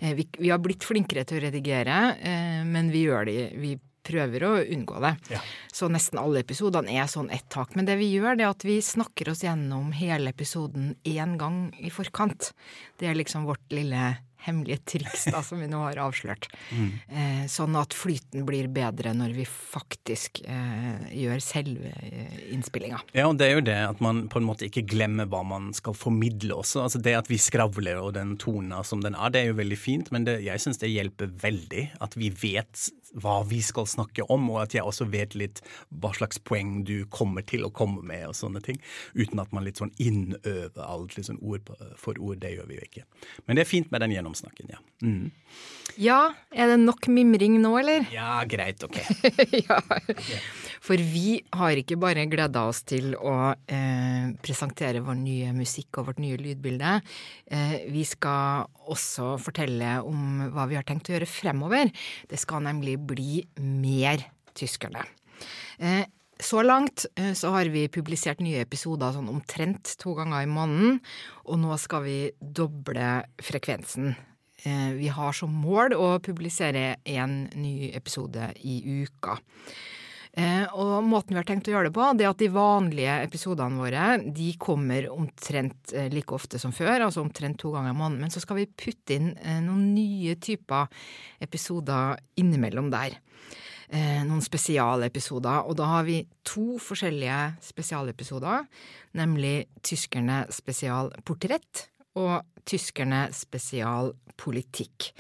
Eh, 0.01 0.15
Vi, 0.15 0.29
vi 0.39 0.51
har 0.51 0.59
blitt 0.63 0.87
flinkere 0.87 1.25
til 1.27 1.39
å 1.41 1.45
redigere, 1.49 1.99
eh, 2.23 2.63
men 2.67 2.91
vi 2.95 3.07
gjør 3.07 3.27
det 3.27 3.53
Vi 3.59 3.77
prøver 4.07 4.45
å 4.47 4.53
unngå 4.63 5.01
det. 5.03 5.17
Ja. 5.35 5.41
Så 5.75 5.89
nesten 5.91 6.21
alle 6.23 6.45
episodene 6.45 6.95
er 6.95 7.09
sånn 7.11 7.27
ett 7.35 7.49
tak. 7.51 7.75
Men 7.75 7.89
det 7.89 7.97
vi 7.99 8.13
gjør, 8.13 8.37
det 8.39 8.45
er 8.47 8.53
at 8.55 8.63
vi 8.63 8.77
snakker 8.79 9.33
oss 9.33 9.43
gjennom 9.43 9.89
hele 9.99 10.31
episoden 10.31 10.93
én 11.03 11.35
gang 11.41 11.73
i 11.83 11.91
forkant. 11.91 12.53
Det 13.03 13.09
er 13.11 13.19
liksom 13.19 13.49
vårt 13.51 13.67
lille 13.75 14.13
hemmelige 14.45 14.79
triks 14.93 15.27
da, 15.33 15.43
som 15.43 15.61
vi 15.63 15.69
nå 15.71 15.83
har 15.87 16.03
avslørt. 16.07 16.51
Eh, 17.17 17.47
sånn 17.49 17.77
at 17.79 17.95
flyten 17.97 18.45
blir 18.47 18.67
bedre 18.73 19.13
når 19.17 19.33
vi 19.37 19.45
faktisk 19.47 20.41
eh, 20.45 21.07
gjør 21.17 21.41
selve 21.43 21.93
eh, 22.05 22.35
innspillinga. 22.53 22.99
Ja, 23.17 23.27
og 23.31 23.39
det 23.41 23.47
er 23.47 23.55
jo 23.55 23.65
det 23.65 23.77
at 23.87 24.03
man 24.05 24.25
på 24.33 24.41
en 24.41 24.47
måte 24.49 24.67
ikke 24.69 24.85
glemmer 24.89 25.29
hva 25.31 25.43
man 25.47 25.71
skal 25.77 25.97
formidle 25.97 26.59
også. 26.59 26.83
Altså 26.85 27.01
Det 27.03 27.15
at 27.17 27.31
vi 27.31 27.39
skravler 27.41 28.01
og 28.03 28.13
den 28.19 28.35
tonen 28.43 28.75
som 28.87 29.03
den 29.05 29.17
er, 29.17 29.33
det 29.33 29.43
er 29.43 29.51
jo 29.51 29.59
veldig 29.61 29.79
fint, 29.81 30.13
men 30.15 30.27
det, 30.29 30.39
jeg 30.45 30.63
syns 30.63 30.83
det 30.83 30.93
hjelper 30.93 31.33
veldig 31.43 31.87
at 32.05 32.19
vi 32.19 32.31
vet 32.43 32.89
hva 33.23 33.39
vi 33.49 33.63
skal 33.65 33.89
snakke 33.89 34.27
om, 34.33 34.51
og 34.53 34.61
at 34.65 34.77
jeg 34.77 34.85
også 34.85 35.07
vet 35.13 35.37
litt 35.39 35.63
hva 36.03 36.13
slags 36.17 36.41
poeng 36.43 36.83
du 36.87 37.07
kommer 37.13 37.47
til 37.47 37.65
å 37.67 37.73
komme 37.75 38.05
med 38.07 38.27
og 38.29 38.37
sånne 38.37 38.63
ting. 38.65 38.81
Uten 39.17 39.41
at 39.43 39.55
man 39.57 39.65
litt 39.67 39.81
sånn 39.81 39.95
innøver 40.03 40.83
alt 40.85 41.17
litt 41.17 41.31
sånn 41.31 41.41
ord 41.41 41.71
for 42.01 42.19
ord. 42.19 42.43
Det 42.43 42.53
gjør 42.57 42.69
vi 42.69 42.81
jo 42.81 42.87
ikke. 42.89 43.07
Men 43.47 43.57
det 43.57 43.65
er 43.65 43.71
fint 43.71 43.93
med 43.95 44.05
den 44.05 44.17
gjennomsnakken, 44.27 44.71
ja. 44.75 44.79
Mm. 45.03 45.31
Ja, 45.97 46.35
er 46.53 46.73
det 46.73 46.81
nok 46.83 47.07
mimring 47.09 47.57
nå, 47.63 47.71
eller? 47.81 48.05
Ja, 48.13 48.43
greit, 48.49 48.83
ok. 48.85 48.99
ja. 49.69 49.79
For 50.85 51.01
vi 51.01 51.39
har 51.57 51.79
ikke 51.79 51.99
bare 52.01 52.27
gleda 52.31 52.67
oss 52.69 52.83
til 52.87 53.15
å 53.17 53.55
eh, 53.55 54.33
presentere 54.45 55.01
vår 55.05 55.17
nye 55.23 55.55
musikk 55.57 56.01
og 56.01 56.11
vårt 56.11 56.23
nye 56.23 56.39
lydbilde. 56.41 56.99
Eh, 57.49 57.77
vi 57.93 58.05
skal 58.07 58.67
også 58.87 59.37
fortelle 59.43 59.99
om 60.05 60.51
hva 60.53 60.67
vi 60.69 60.79
har 60.79 60.87
tenkt 60.87 61.11
å 61.11 61.17
gjøre 61.17 61.31
fremover. 61.31 61.93
Det 62.29 62.41
skal 62.41 62.67
nemlig 62.67 62.99
bli 63.01 63.41
mer 63.63 64.27
tyskerne. 64.57 65.07
Eh, 65.79 66.05
så 66.43 66.63
langt 66.63 67.07
eh, 67.17 67.33
så 67.33 67.51
har 67.55 67.69
vi 67.73 67.87
publisert 67.89 68.41
nye 68.45 68.61
episoder 68.65 69.15
sånn 69.17 69.31
omtrent 69.33 69.95
to 70.01 70.15
ganger 70.19 70.45
i 70.45 70.51
måneden, 70.51 70.99
og 71.49 71.61
nå 71.63 71.77
skal 71.81 72.05
vi 72.05 72.17
doble 72.41 73.25
frekvensen. 73.43 74.15
Eh, 74.65 74.93
Vi 74.99 75.09
har 75.09 75.33
som 75.33 75.53
mål 75.53 75.95
å 75.97 76.19
publisere 76.21 76.97
en 77.05 77.49
ny 77.55 77.91
episode 77.97 78.51
i 78.65 78.81
uka. 79.05 79.39
Eh, 80.37 80.67
Og 80.77 81.03
måten 81.09 81.33
vi 81.33 81.41
har 81.41 81.45
tenkt 81.49 81.69
å 81.69 81.73
gjøre 81.73 81.89
det 81.89 81.95
på, 81.97 82.11
det 82.19 82.27
er 82.27 82.31
at 82.35 82.43
de 82.43 82.49
vanlige 82.53 83.15
episodene 83.25 83.81
våre 83.81 84.33
de 84.35 84.53
kommer 84.61 85.09
omtrent 85.09 85.95
like 86.13 86.35
ofte 86.37 86.59
som 86.61 86.73
før, 86.77 87.07
altså 87.07 87.25
omtrent 87.25 87.57
to 87.59 87.73
ganger 87.73 87.95
i 87.95 87.97
måneden. 87.97 88.21
Men 88.21 88.31
så 88.31 88.41
skal 88.45 88.57
vi 88.61 88.67
putte 88.67 89.17
inn 89.17 89.31
noen 89.65 89.95
nye 89.95 90.35
typer 90.37 90.89
episoder 91.41 92.19
innimellom 92.37 92.91
der. 92.93 93.17
Eh, 93.89 94.23
Noen 94.27 94.43
spesialepisoder. 94.43 95.67
Og 95.69 95.79
da 95.79 95.89
har 95.93 96.07
vi 96.09 96.21
to 96.47 96.81
forskjellige 96.83 97.57
spesialepisoder, 97.63 98.67
nemlig 99.19 99.57
Tyskerne 99.87 100.45
spesialportrett 100.55 101.87
og 102.19 102.41
Tyskerne 102.67 103.29
spesialpolitikk. 103.37 105.13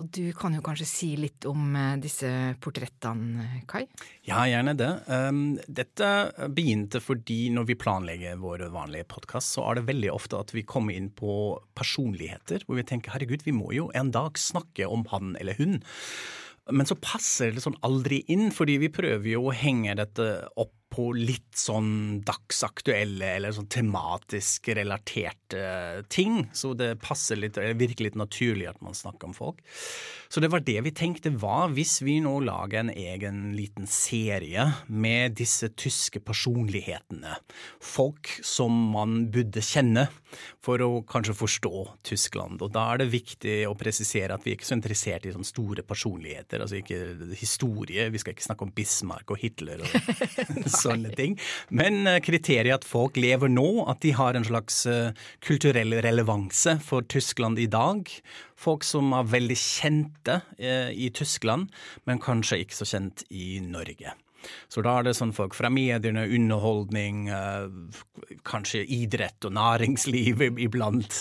Og 0.00 0.08
du 0.16 0.30
kan 0.32 0.54
jo 0.56 0.62
kanskje 0.64 0.86
si 0.88 1.10
litt 1.20 1.44
om 1.48 1.74
eh, 1.76 1.98
disse 2.00 2.28
portrettene, 2.64 3.60
Kai? 3.68 3.84
Ja, 4.24 4.46
gjerne 4.48 4.72
det. 4.78 4.88
Um, 5.12 5.58
dette 5.68 6.08
begynte 6.56 7.02
fordi 7.04 7.50
når 7.52 7.68
vi 7.68 7.76
planlegger 7.78 8.40
vår 8.40 8.64
vanlige 8.72 9.10
podkast, 9.12 9.54
så 9.54 9.68
er 9.68 9.78
det 9.78 9.88
veldig 9.90 10.10
ofte 10.14 10.40
at 10.40 10.54
vi 10.56 10.64
kommer 10.64 10.96
inn 10.96 11.10
på 11.12 11.60
personligheter 11.76 12.64
hvor 12.64 12.80
vi 12.80 12.86
tenker 12.88 13.14
herregud, 13.14 13.44
vi 13.44 13.54
må 13.54 13.74
jo 13.76 13.90
en 13.94 14.12
dag 14.14 14.40
snakke 14.40 14.88
om 14.88 15.04
han 15.12 15.36
eller 15.40 15.60
hun. 15.60 15.82
Men 16.72 16.88
så 16.88 16.96
passer 16.98 17.50
det 17.50 17.58
liksom 17.58 17.78
aldri 17.86 18.22
inn, 18.32 18.50
fordi 18.54 18.78
vi 18.82 18.92
prøver 18.92 19.32
jo 19.32 19.48
å 19.48 19.56
henge 19.56 19.96
dette 19.98 20.30
opp 20.60 20.74
på 20.90 21.10
litt 21.14 21.54
sånn 21.58 22.20
dagsaktuelle 22.26 23.36
eller 23.36 23.54
sånn 23.54 23.68
tematisk 23.70 24.72
relaterte 24.74 26.02
ting. 26.10 26.48
Så 26.56 26.72
det 26.78 26.96
passer 27.02 27.38
litt, 27.38 27.58
virker 27.78 28.08
litt 28.08 28.18
naturlig 28.18 28.66
at 28.70 28.80
man 28.82 28.96
snakker 28.96 29.30
om 29.30 29.36
folk. 29.36 29.62
Så 30.30 30.42
det 30.42 30.50
var 30.52 30.62
det 30.66 30.78
vi 30.86 30.92
tenkte 30.94 31.32
var, 31.42 31.72
hvis 31.74 32.00
vi 32.06 32.18
nå 32.22 32.36
lager 32.46 32.84
en 32.84 32.92
egen 32.94 33.52
liten 33.58 33.86
serie 33.90 34.66
med 34.86 35.34
disse 35.38 35.70
tyske 35.74 36.22
personlighetene, 36.22 37.34
folk 37.82 38.30
som 38.46 38.74
man 38.94 39.24
burde 39.34 39.62
kjenne 39.64 40.06
for 40.62 40.82
å 40.84 41.02
kanskje 41.06 41.34
forstå 41.34 41.74
Tyskland. 42.06 42.62
Og 42.62 42.70
da 42.74 42.86
er 42.92 43.02
det 43.02 43.10
viktig 43.14 43.56
å 43.66 43.74
presisere 43.78 44.36
at 44.36 44.46
vi 44.46 44.54
er 44.54 44.60
ikke 44.60 44.70
så 44.70 44.78
interessert 44.78 45.26
i 45.26 45.34
sånne 45.34 45.50
store 45.50 45.86
personligheter, 45.86 46.62
altså 46.62 46.78
ikke 46.78 47.34
historie. 47.38 48.06
Vi 48.10 48.22
skal 48.22 48.36
ikke 48.36 48.46
snakke 48.46 48.66
om 48.68 48.74
Bismarck 48.74 49.34
og 49.34 49.42
Hitler 49.42 49.82
og 49.82 49.90
sånne 50.90 51.14
ting. 51.16 51.36
Men 51.70 52.06
eh, 52.06 52.20
kriteriet 52.24 52.80
at 52.80 52.88
folk 52.88 53.18
lever 53.20 53.50
nå, 53.52 53.84
at 53.90 54.02
de 54.04 54.14
har 54.16 54.36
en 54.36 54.46
slags 54.46 54.84
eh, 54.90 55.12
kulturell 55.44 55.96
relevanse 56.04 56.78
for 56.84 57.06
Tyskland 57.10 57.60
i 57.62 57.68
dag. 57.70 58.08
Folk 58.60 58.84
som 58.86 59.14
er 59.16 59.28
veldig 59.30 59.58
kjente 59.58 60.40
eh, 60.58 60.90
i 60.92 61.10
Tyskland, 61.14 61.70
men 62.08 62.22
kanskje 62.22 62.62
ikke 62.64 62.80
så 62.80 62.88
kjent 62.94 63.24
i 63.30 63.60
Norge. 63.64 64.16
Så 64.72 64.80
da 64.80 64.94
er 64.96 65.04
det 65.04 65.18
sånn 65.18 65.34
folk 65.36 65.52
fra 65.52 65.68
mediene, 65.68 66.22
underholdning, 66.24 67.26
kanskje 68.48 68.86
idrett 68.88 69.44
og 69.44 69.52
næringsliv 69.52 70.40
iblant. 70.64 71.18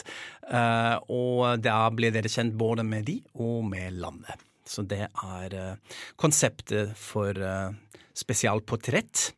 Og 1.12 1.60
da 1.60 1.82
blir 1.92 2.16
dere 2.16 2.32
kjent 2.32 2.56
både 2.56 2.86
med 2.88 3.10
de 3.12 3.18
og 3.44 3.68
med 3.68 4.00
landet. 4.00 4.40
Så 4.64 4.88
det 4.88 5.10
er 5.10 5.58
konseptet 6.16 6.96
for 6.96 7.44
spesialportrett. 8.20 9.30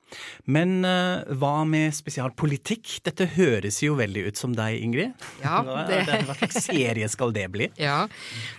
Men 0.52 0.82
uh, 0.84 1.24
hva 1.40 1.62
med 1.70 1.94
spesialpolitikk? 1.96 2.98
Dette 3.06 3.28
høres 3.38 3.78
jo 3.86 3.96
veldig 4.00 4.26
ut 4.28 4.40
som 4.42 4.56
deg, 4.58 4.80
Ingrid. 4.84 5.14
Ja, 5.44 5.62
det- 5.88 6.04
hva 6.28 6.36
slags 6.36 6.66
serie 6.68 7.08
skal 7.12 7.32
det 7.36 7.46
bli? 7.54 7.70
Ja. 7.80 8.04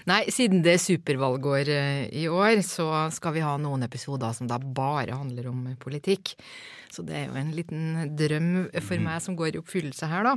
Nei, 0.08 0.22
siden 0.32 0.62
det 0.64 0.76
er 0.78 0.84
supervalgår 0.84 1.68
eh, 1.72 2.04
i 2.22 2.26
år, 2.30 2.62
så 2.66 2.88
skal 3.14 3.36
vi 3.36 3.44
ha 3.44 3.56
noen 3.60 3.84
episoder 3.86 4.32
som 4.36 4.48
da 4.50 4.58
bare 4.62 5.18
handler 5.18 5.50
om 5.52 5.66
politikk. 5.82 6.34
Så 6.92 7.04
det 7.08 7.16
er 7.16 7.26
jo 7.30 7.36
en 7.40 7.52
liten 7.56 8.14
drøm 8.18 8.50
for 8.84 9.00
meg 9.00 9.22
som 9.24 9.36
går 9.38 9.54
i 9.56 9.60
oppfyllelse 9.62 10.08
her, 10.10 10.26
da. 10.28 10.34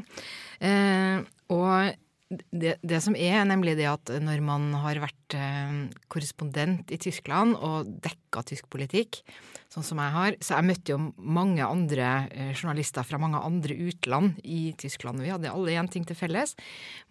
Eh, 0.63 1.17
og 1.51 1.95
det, 2.29 2.75
det 2.81 2.99
som 3.05 3.15
er, 3.17 3.43
nemlig 3.45 3.75
det 3.77 3.85
at 3.89 4.09
når 4.23 4.41
man 4.45 4.71
har 4.81 4.97
vært 5.03 5.35
eh, 5.37 5.75
korrespondent 6.09 6.89
i 6.93 6.97
Tyskland 7.01 7.53
og 7.59 7.91
dekka 8.01 8.41
tysk 8.49 8.69
politikk, 8.73 9.21
sånn 9.69 9.85
som 9.85 10.01
jeg 10.01 10.13
har, 10.15 10.37
så 10.41 10.57
jeg 10.57 10.67
møtte 10.71 10.95
jo 10.95 10.99
mange 11.17 11.65
andre 11.65 12.09
eh, 12.31 12.51
journalister 12.55 13.05
fra 13.05 13.19
mange 13.21 13.41
andre 13.45 13.77
utland 13.89 14.39
i 14.41 14.73
Tyskland. 14.79 15.21
Vi 15.21 15.33
hadde 15.35 15.53
alle 15.53 15.77
én 15.77 15.91
ting 15.91 16.07
til 16.07 16.17
felles. 16.17 16.55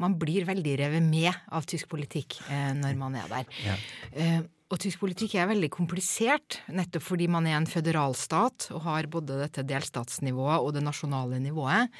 Man 0.02 0.18
blir 0.18 0.48
veldig 0.48 0.74
revet 0.82 1.06
med 1.06 1.30
av 1.54 1.68
tysk 1.70 1.92
politikk 1.94 2.40
eh, 2.48 2.72
når 2.74 2.98
man 2.98 3.18
er 3.20 3.30
der. 3.30 3.80
Eh, 4.12 4.40
og 4.72 4.80
tysk 4.82 5.04
politikk 5.04 5.36
er 5.38 5.50
veldig 5.52 5.68
komplisert, 5.70 6.58
nettopp 6.74 7.04
fordi 7.04 7.28
man 7.30 7.46
er 7.46 7.60
en 7.60 7.68
føderalstat 7.70 8.72
og 8.74 8.86
har 8.88 9.06
både 9.12 9.36
dette 9.44 9.62
delstatsnivået 9.68 10.64
og 10.64 10.72
det 10.74 10.82
nasjonale 10.82 11.38
nivået. 11.44 11.92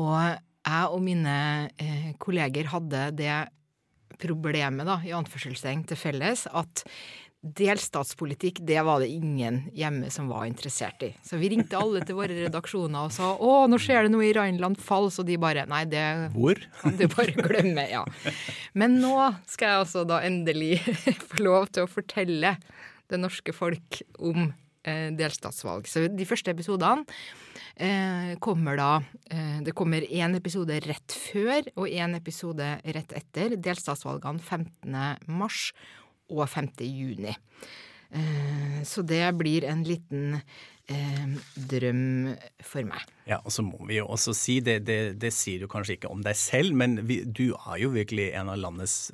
Og 0.00 0.40
jeg 0.62 0.92
og 0.94 1.02
mine 1.02 1.34
eh, 1.80 2.12
kolleger 2.22 2.70
hadde 2.72 3.10
det 3.18 3.34
problemet, 4.22 4.86
da, 4.86 5.00
i 5.02 5.14
anførselstegn, 5.16 5.84
til 5.88 5.98
felles 5.98 6.46
at 6.46 6.84
delstatspolitikk, 7.42 8.60
det 8.62 8.78
var 8.86 9.00
det 9.02 9.08
ingen 9.10 9.64
hjemme 9.74 10.12
som 10.14 10.28
var 10.30 10.44
interessert 10.46 11.02
i. 11.02 11.08
Så 11.26 11.40
vi 11.40 11.50
ringte 11.50 11.74
alle 11.74 12.04
til 12.06 12.14
våre 12.14 12.36
redaksjoner 12.44 13.08
og 13.08 13.14
sa 13.14 13.32
å, 13.34 13.64
nå 13.66 13.80
skjer 13.82 14.06
det 14.06 14.12
noe 14.14 14.28
i 14.28 14.34
Rheinland-Fall, 14.36 15.10
og 15.10 15.26
de 15.26 15.38
bare 15.42 15.66
nei, 15.70 15.82
det 15.90 16.04
Hvor? 16.36 16.60
kan 16.84 16.94
du 17.00 17.08
bare 17.10 17.34
glemme, 17.34 17.88
ja. 17.90 18.04
Men 18.78 19.00
nå 19.02 19.16
skal 19.50 19.72
jeg 19.72 19.82
altså 19.82 20.06
da 20.06 20.22
endelig 20.22 20.76
få 21.32 21.42
lov 21.42 21.72
til 21.74 21.88
å 21.88 21.90
fortelle 21.90 22.54
det 23.10 23.20
norske 23.20 23.54
folk 23.56 24.04
om 24.22 24.52
delstatsvalg. 24.84 25.86
Så 25.86 26.08
de 26.10 26.26
første 26.26 26.50
episodene 26.50 27.04
eh, 27.76 28.34
kommer 28.42 28.76
da 28.76 28.90
eh, 29.30 29.60
Det 29.62 29.74
kommer 29.78 30.02
én 30.02 30.34
episode 30.36 30.80
rett 30.86 31.14
før 31.14 31.68
og 31.76 31.86
én 31.88 32.16
episode 32.18 32.66
rett 32.84 33.12
etter 33.16 33.56
delstatsvalgene 33.56 34.42
15. 34.42 34.98
mars 35.28 35.70
og 36.32 36.46
5. 36.48 36.72
juni. 36.88 37.36
Eh, 38.12 38.82
Så 38.84 39.04
det 39.06 39.24
blir 39.38 39.64
en 39.64 39.84
liten 39.86 40.34
eh, 40.34 40.42
drøm 41.70 42.32
for 42.64 42.86
meg. 42.88 43.08
Ja, 43.28 43.38
og 43.46 43.52
så 43.54 43.62
må 43.62 43.78
vi 43.86 44.00
jo 44.00 44.08
også 44.10 44.32
si, 44.34 44.56
det, 44.64 44.80
det, 44.88 44.96
det 45.22 45.30
sier 45.34 45.62
du 45.62 45.68
kanskje 45.70 45.94
ikke 45.94 46.10
om 46.10 46.24
deg 46.26 46.34
selv, 46.38 46.74
men 46.78 46.96
vi, 47.06 47.20
du 47.22 47.52
er 47.54 47.76
jo 47.78 47.92
virkelig 47.94 48.30
en 48.38 48.50
av 48.50 48.58
landets 48.58 49.12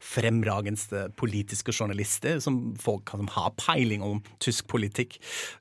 fremragendste 0.00 1.04
politiske 1.20 1.74
journalister, 1.76 2.40
som 2.40 2.72
folk 2.80 3.12
som 3.12 3.28
har 3.34 3.52
peiling 3.60 4.04
om 4.06 4.22
tysk 4.42 4.70
politikk. 4.72 5.18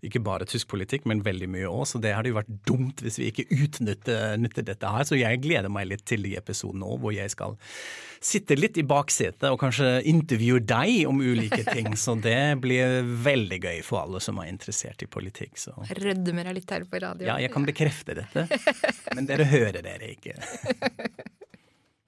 Ikke 0.07 0.23
bare 0.23 0.47
tysk 0.47 0.71
politikk, 0.71 1.07
men 1.11 1.25
veldig 1.27 1.51
mye 1.51 1.71
òg, 1.71 1.83
så 1.91 1.99
det 2.03 2.15
hadde 2.15 2.31
jo 2.31 2.39
vært 2.39 2.55
dumt 2.69 3.03
hvis 3.03 3.19
vi 3.19 3.31
ikke 3.33 3.49
utnytter 3.51 4.63
dette 4.71 4.95
her. 4.95 5.07
Så 5.07 5.19
jeg 5.19 5.43
gleder 5.43 5.71
meg 5.71 5.91
litt 5.91 6.07
til 6.07 6.23
de 6.23 6.37
episodene 6.39 6.87
òg, 6.87 7.03
hvor 7.03 7.15
jeg 7.15 7.35
skal 7.35 7.59
sitte 8.21 8.55
litt 8.57 8.77
i 8.77 8.83
baksetet 8.85 9.47
og 9.49 9.59
kanskje 9.61 10.01
intervjuer 10.09 10.61
deg 10.63 11.07
om 11.09 11.21
ulike 11.21 11.63
ting. 11.67 11.89
Så 12.03 12.15
det 12.21 12.61
blir 12.61 13.01
veldig 13.25 13.61
gøy 13.63 13.81
for 13.85 14.03
alle 14.03 14.21
som 14.23 14.39
er 14.41 14.51
interessert 14.51 15.01
i 15.01 15.09
politikk. 15.09 15.57
Så. 15.59 15.73
Rødmer 15.97 16.51
jeg 16.51 16.61
litt 16.61 16.75
her 16.75 16.85
på 16.85 17.01
radioen. 17.01 17.29
Ja, 17.33 17.39
jeg 17.41 17.53
kan 17.53 17.65
bekrefte 17.67 18.17
dette, 18.21 18.47
men 19.17 19.29
dere 19.29 19.49
hører 19.49 19.81
dere 19.85 20.13
ikke. 20.13 20.37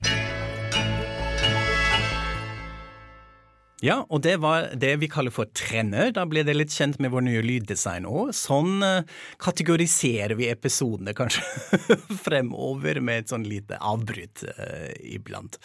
Ja, 3.83 3.97
og 4.07 4.21
det 4.23 4.37
var 4.39 4.69
det 4.79 4.93
vi 5.01 5.09
kaller 5.11 5.33
for 5.35 5.49
trender. 5.51 6.13
Da 6.15 6.23
ble 6.29 6.45
det 6.47 6.55
litt 6.55 6.71
kjent 6.71 7.01
med 7.03 7.11
vår 7.11 7.25
nye 7.25 7.43
lyddesign 7.43 8.07
òg. 8.07 8.31
Sånn 8.37 8.79
eh, 8.85 9.03
kategoriserer 9.43 10.37
vi 10.39 10.47
episodene 10.53 11.11
kanskje 11.17 11.43
fremover 12.25 13.01
med 13.03 13.25
et 13.25 13.33
sånn 13.33 13.43
lite 13.43 13.81
avbryt 13.83 14.45
eh, 14.55 14.93
iblant. 15.17 15.59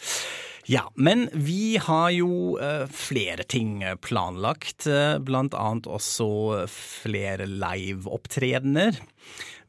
Ja, 0.69 0.83
men 0.93 1.29
vi 1.33 1.79
har 1.81 2.11
jo 2.13 2.59
eh, 2.61 2.83
flere 2.93 3.41
ting 3.49 3.79
planlagt, 4.05 4.85
eh, 4.85 5.15
blant 5.17 5.55
annet 5.57 5.87
også 5.89 6.67
flere 6.69 7.47
live-opptredener. 7.49 8.99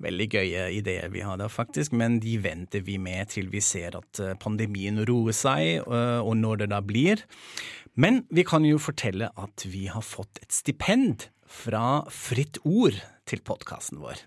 Veldig 0.05 0.27
gøye 0.35 0.67
ideer 0.77 1.09
vi 1.13 1.23
har 1.25 1.41
der, 1.41 1.49
faktisk, 1.49 1.97
men 1.97 2.19
de 2.21 2.35
venter 2.45 2.85
vi 2.85 2.99
med 3.01 3.33
til 3.33 3.49
vi 3.49 3.65
ser 3.65 3.97
at 3.97 4.21
eh, 4.21 4.37
pandemien 4.45 5.01
roer 5.09 5.37
seg, 5.37 5.89
og 5.89 6.35
når 6.37 6.67
det 6.67 6.71
da 6.75 6.85
blir. 6.85 7.25
Men 7.99 8.23
vi 8.31 8.45
kan 8.47 8.65
jo 8.65 8.79
fortelle 8.79 9.31
at 9.37 9.65
vi 9.67 9.87
har 9.91 10.03
fått 10.05 10.39
et 10.43 10.53
stipend 10.55 11.29
fra 11.51 12.05
Fritt 12.15 12.61
Ord 12.65 12.97
til 13.27 13.43
podkasten 13.47 13.99
vår. 14.03 14.21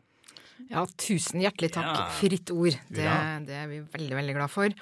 Ja, 0.72 0.86
tusen 0.98 1.42
hjertelig 1.44 1.72
takk. 1.76 1.90
Ja. 1.92 2.04
Fritt 2.18 2.50
ord. 2.54 2.76
Det, 2.90 3.04
Ja. 3.04 3.40
det 3.44 3.54
er 3.54 3.68
vi 3.68 3.80
veldig, 3.94 4.16
veldig 4.16 4.36
glad 4.38 4.50
for. 4.52 4.74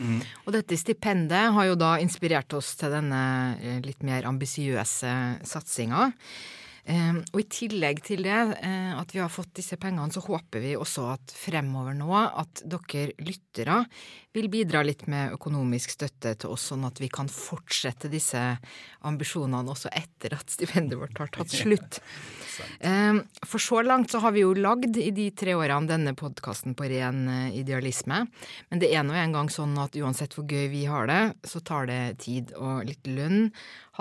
Og 0.46 0.54
dette 0.54 0.78
stipendet 0.78 1.52
har 1.54 1.66
jo 1.68 1.76
da 1.76 1.96
inspirert 2.00 2.54
oss 2.54 2.76
til 2.80 2.94
denne 2.94 3.58
eh, 3.60 3.80
litt 3.84 4.04
mer 4.04 4.24
ambisiøse 4.30 5.14
satsinga. 5.44 6.12
Eh, 6.86 7.20
og 7.34 7.40
i 7.42 7.48
tillegg 7.52 8.02
til 8.06 8.24
det, 8.26 8.40
eh, 8.62 8.92
at 8.98 9.14
vi 9.14 9.22
har 9.22 9.30
fått 9.30 9.54
disse 9.60 9.78
pengene, 9.78 10.12
så 10.14 10.24
håper 10.26 10.64
vi 10.64 10.76
også 10.80 11.12
at 11.14 11.36
fremover 11.36 11.94
nå 11.98 12.10
at 12.16 12.64
dere 12.66 13.12
lyttere 13.22 13.84
vil 14.34 14.48
bidra 14.52 14.82
litt 14.86 15.06
med 15.12 15.34
økonomisk 15.36 15.92
støtte 15.92 16.34
til 16.40 16.54
oss, 16.54 16.70
sånn 16.72 16.86
at 16.88 17.02
vi 17.04 17.10
kan 17.12 17.28
fortsette 17.32 18.10
disse 18.12 18.40
ambisjonene 19.08 19.74
også 19.74 19.92
etter 19.92 20.38
at 20.38 20.54
stipendet 20.54 21.00
vårt 21.00 21.20
har 21.20 21.34
tatt 21.34 21.52
slutt. 21.62 22.02
Eh, 22.84 23.16
For 23.48 23.64
så 23.64 23.80
langt 23.82 24.12
så 24.12 24.20
har 24.22 24.34
vi 24.36 24.44
jo 24.44 24.52
lagd 24.54 24.98
i 25.00 25.08
de 25.16 25.30
tre 25.34 25.56
årene 25.58 25.88
denne 25.90 26.12
podkasten 26.20 26.76
på 26.78 26.86
ren 26.92 27.24
eh, 27.32 27.56
idealisme. 27.58 28.20
Men 28.70 28.82
det 28.84 28.92
er 28.94 29.06
nå 29.08 29.16
engang 29.18 29.50
sånn 29.50 29.74
at 29.82 29.96
uansett 29.98 30.36
hvor 30.36 30.46
gøy 30.46 30.68
vi 30.70 30.84
har 30.86 31.08
det, 31.10 31.22
så 31.48 31.64
tar 31.66 31.88
det 31.90 32.20
tid. 32.22 32.52
Og 32.60 32.84
litt 32.86 33.08
lønn 33.08 33.50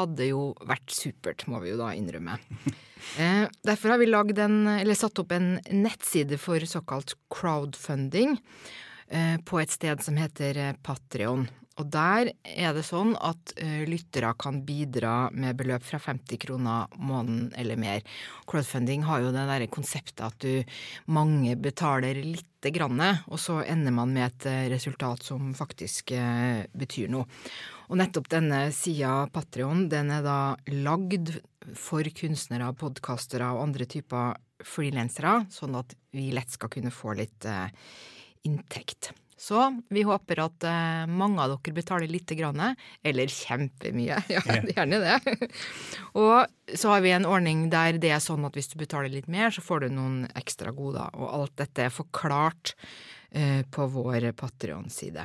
hadde 0.03 0.31
jo 0.31 0.43
vært 0.67 0.93
supert, 0.95 1.47
må 1.51 1.61
vi 1.63 1.73
jo 1.75 1.81
da 1.83 1.93
innrømme. 1.97 2.39
Eh, 3.17 3.47
Derfor 3.65 3.95
har 3.95 3.99
vi 3.99 4.11
en, 4.45 4.57
satt 4.95 5.19
opp 5.23 5.31
en 5.33 5.55
nettside 5.73 6.37
for 6.37 6.61
såkalt 6.69 7.15
crowdfunding 7.33 8.35
eh, 9.09 9.39
på 9.41 9.57
et 9.57 9.73
sted 9.73 10.03
som 10.05 10.19
heter 10.21 10.59
eh, 10.61 10.75
Patrion. 10.85 11.47
Og 11.81 11.89
der 11.89 12.33
er 12.45 12.75
det 12.77 12.85
sånn 12.85 13.15
at 13.17 13.55
uh, 13.57 13.83
lyttere 13.89 14.35
kan 14.41 14.61
bidra 14.67 15.31
med 15.33 15.57
beløp 15.57 15.85
fra 15.87 16.01
50 16.03 16.41
kroner 16.43 16.93
måneden 17.01 17.49
eller 17.59 17.81
mer. 17.81 18.05
Crowdfunding 18.51 19.07
har 19.09 19.25
jo 19.25 19.33
det 19.33 19.47
derre 19.49 19.71
konseptet 19.73 20.25
at 20.27 20.37
du 20.45 20.61
mange 21.09 21.57
betaler 21.57 22.21
lite 22.21 22.73
grann, 22.75 23.01
og 23.01 23.41
så 23.41 23.63
ender 23.65 23.95
man 23.97 24.13
med 24.13 24.27
et 24.27 24.49
eh, 24.51 24.67
resultat 24.73 25.25
som 25.25 25.55
faktisk 25.57 26.13
uh, 26.13 26.61
betyr 26.77 27.09
noe. 27.13 27.25
Og 27.89 27.99
nettopp 27.99 28.29
denne 28.31 28.67
sida 28.77 29.25
Patrion, 29.33 29.89
den 29.91 30.13
er 30.15 30.23
da 30.23 30.41
lagd 30.85 31.33
for 31.77 32.07
kunstnere, 32.17 32.69
podkastere 32.79 33.49
og 33.55 33.65
andre 33.65 33.89
typer 33.91 34.37
frilansere, 34.67 35.47
sånn 35.51 35.81
at 35.81 35.97
vi 36.13 36.29
lett 36.37 36.53
skal 36.53 36.71
kunne 36.73 36.93
få 36.95 37.17
litt 37.19 37.49
uh, 37.49 37.67
inntekt. 38.47 39.15
Så 39.41 39.63
vi 39.89 40.03
håper 40.05 40.43
at 40.45 40.65
eh, 40.69 41.07
mange 41.09 41.41
av 41.41 41.55
dere 41.55 41.73
betaler 41.79 42.11
lite 42.13 42.37
grann, 42.37 42.61
eller 43.03 43.33
kjempemye. 43.33 44.19
Ja, 44.35 44.43
gjerne 44.45 44.99
det. 45.01 45.49
og 46.13 46.77
så 46.77 46.93
har 46.93 47.01
vi 47.05 47.15
en 47.17 47.29
ordning 47.29 47.65
der 47.73 47.97
det 48.03 48.13
er 48.13 48.21
sånn 48.23 48.45
at 48.45 48.59
hvis 48.59 48.69
du 48.73 48.77
betaler 48.83 49.09
litt 49.13 49.31
mer, 49.33 49.49
så 49.55 49.65
får 49.65 49.87
du 49.87 49.97
noen 49.97 50.21
ekstra 50.37 50.75
goder. 50.77 51.09
Og 51.17 51.33
alt 51.41 51.57
dette 51.63 51.89
er 51.89 51.95
forklart 51.95 52.75
eh, 53.33 53.65
på 53.65 53.89
vår 53.97 54.31
Patrion-side. 54.37 55.25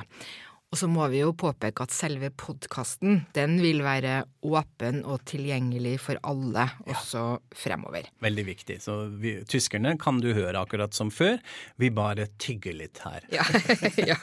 Og 0.76 0.80
så 0.82 0.90
må 0.92 1.06
vi 1.08 1.22
jo 1.22 1.30
påpeke 1.32 1.86
at 1.86 1.92
selve 1.96 2.28
podkasten, 2.36 3.22
den 3.32 3.54
vil 3.62 3.78
være 3.80 4.18
åpen 4.44 4.98
og 5.08 5.22
tilgjengelig 5.24 5.94
for 6.04 6.20
alle 6.28 6.66
også 6.84 7.22
fremover. 7.56 8.10
Veldig 8.20 8.44
viktig. 8.44 8.76
Så 8.84 8.98
vi, 9.16 9.38
tyskerne 9.48 9.94
kan 9.96 10.20
du 10.20 10.34
høre 10.36 10.60
akkurat 10.60 10.92
som 10.92 11.08
før. 11.08 11.40
Vi 11.80 11.88
bare 11.96 12.28
tygger 12.36 12.76
litt 12.76 13.00
her. 13.06 13.24
Ja. 13.32 13.48
ja. 14.12 14.20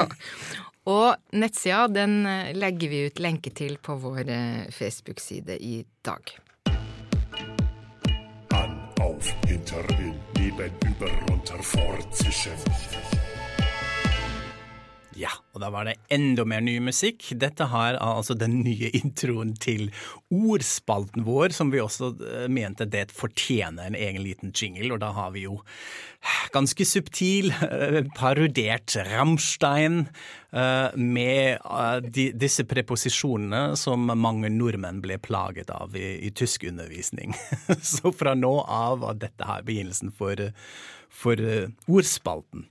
Og 0.93 1.33
nettsida 1.33 1.87
den 1.89 2.19
eh, 2.29 2.53
legger 2.53 2.93
vi 2.93 3.01
ut 3.09 3.25
lenke 3.25 3.49
til 3.49 3.81
på 3.81 3.97
vår 4.05 4.29
eh, 4.29 4.69
Facebook-side 4.69 5.57
i 5.57 5.79
dag. 6.05 6.37
An, 8.53 8.77
auf, 9.01 9.33
hinter, 9.49 9.89
in, 9.97 10.19
neben, 10.37 10.81
über, 10.85 11.21
runter, 11.25 11.65
fort, 11.65 12.13
zwischen. 12.13 13.32
Ja, 15.19 15.31
og 15.53 15.61
da 15.61 15.69
var 15.73 15.87
det 15.87 15.97
enda 16.13 16.45
mer 16.47 16.63
ny 16.63 16.77
musikk. 16.83 17.29
Dette 17.39 17.67
har 17.71 17.97
altså 18.01 18.35
den 18.37 18.61
nye 18.65 18.89
introen 19.03 19.53
til 19.61 19.89
ordspalten 20.33 21.27
vår, 21.27 21.53
som 21.53 21.73
vi 21.73 21.81
også 21.83 22.13
eh, 22.23 22.47
mente 22.49 22.87
det 22.89 23.09
fortjener 23.13 23.89
en 23.89 23.99
egen 23.99 24.23
liten 24.23 24.53
jingle, 24.55 24.93
og 24.95 25.03
da 25.03 25.11
har 25.13 25.33
vi 25.35 25.45
jo 25.47 25.59
ganske 26.53 26.85
subtil 26.87 27.51
parodert 28.15 28.53
parodiert 28.53 28.95
Rammstein 28.95 30.07
eh, 30.51 30.95
med 30.95 31.57
eh, 31.59 32.31
disse 32.33 32.63
preposisjonene 32.65 33.75
som 33.77 34.05
mange 34.07 34.49
nordmenn 34.49 35.01
ble 35.01 35.17
plaget 35.17 35.69
av 35.69 35.95
i, 35.95 36.27
i 36.27 36.31
tyskundervisning. 36.31 37.33
Så 37.81 38.11
fra 38.11 38.33
nå 38.35 38.61
av 38.61 38.99
var 38.99 39.19
dette 39.21 39.47
her 39.47 39.63
begynnelsen 39.63 40.11
for 40.11 40.39
for 41.13 41.37
eh, 41.39 41.67
ordspalten. 41.87 42.65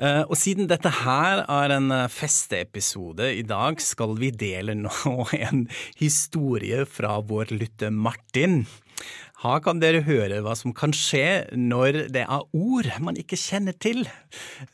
Eh, 0.00 0.22
og 0.24 0.36
siden 0.40 0.68
dette 0.70 0.90
her 1.02 1.42
er 1.44 1.74
en 1.76 1.90
eh, 1.94 2.06
festeepisode, 2.10 3.28
i 3.36 3.44
dag 3.46 3.80
skal 3.84 4.16
vi 4.18 4.30
dele 4.32 4.74
nå 4.78 5.26
en 5.48 5.66
historie 6.00 6.84
fra 6.88 7.18
vår 7.20 7.52
lytter 7.54 7.92
Martin. 7.94 8.62
Her 9.42 9.58
kan 9.64 9.80
dere 9.82 10.04
høre 10.06 10.38
hva 10.44 10.52
som 10.58 10.70
kan 10.76 10.92
skje 10.94 11.48
når 11.58 12.04
det 12.14 12.22
er 12.22 12.44
ord 12.54 12.90
man 13.02 13.16
ikke 13.18 13.38
kjenner 13.40 13.74
til. 13.82 14.04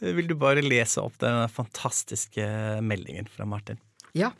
Vil 0.04 0.28
du 0.28 0.34
bare 0.36 0.60
lese 0.64 1.00
opp 1.00 1.16
den 1.22 1.46
fantastiske 1.52 2.44
meldingen 2.84 3.30
fra 3.32 3.46
Martin? 3.48 3.80
Ja. 4.16 4.34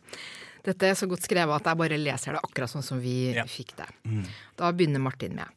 Dette 0.65 0.89
er 0.91 0.97
så 0.99 1.07
godt 1.09 1.25
skrevet 1.25 1.55
at 1.55 1.71
jeg 1.71 1.79
bare 1.81 1.97
leser 1.97 2.35
det 2.37 2.43
akkurat 2.45 2.69
sånn 2.69 2.85
som 2.85 2.99
vi 3.01 3.31
Ja. 3.33 3.45
fikk 3.49 3.73
det. 3.79 3.87
Da 4.59 4.69
begynner 4.75 5.01
Martin 5.01 5.33
med. 5.39 5.49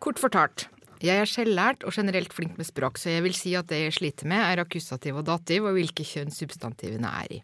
Kort 0.00 0.20
fortalt. 0.22 0.68
Jeg 1.04 1.20
er 1.20 1.28
selvlært 1.28 1.84
og 1.84 1.92
generelt 1.92 2.32
flink 2.32 2.56
med 2.56 2.68
språk, 2.68 2.96
så 3.00 3.10
jeg 3.12 3.24
vil 3.26 3.34
si 3.36 3.52
at 3.58 3.68
det 3.68 3.82
jeg 3.82 3.96
sliter 3.98 4.28
med, 4.30 4.40
er 4.40 4.62
akkusativ 4.62 5.18
og 5.20 5.26
dativ 5.28 5.66
og 5.68 5.76
hvilke 5.76 6.06
kjønn 6.06 6.32
substantivene 6.32 7.10
er 7.22 7.36
i. 7.38 7.42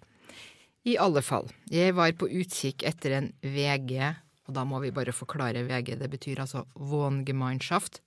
I 0.88 0.96
alle 0.98 1.22
fall, 1.22 1.50
jeg 1.70 1.94
var 1.94 2.14
på 2.18 2.26
utkikk 2.26 2.82
etter 2.88 3.18
en 3.18 3.28
VG, 3.44 3.92
og 4.48 4.56
da 4.56 4.64
må 4.66 4.80
vi 4.82 4.90
bare 4.94 5.14
forklare 5.14 5.62
VG, 5.68 5.94
det 6.00 6.08
betyr 6.10 6.40
altså 6.42 6.64
Wohngemeinschaft, 6.74 8.00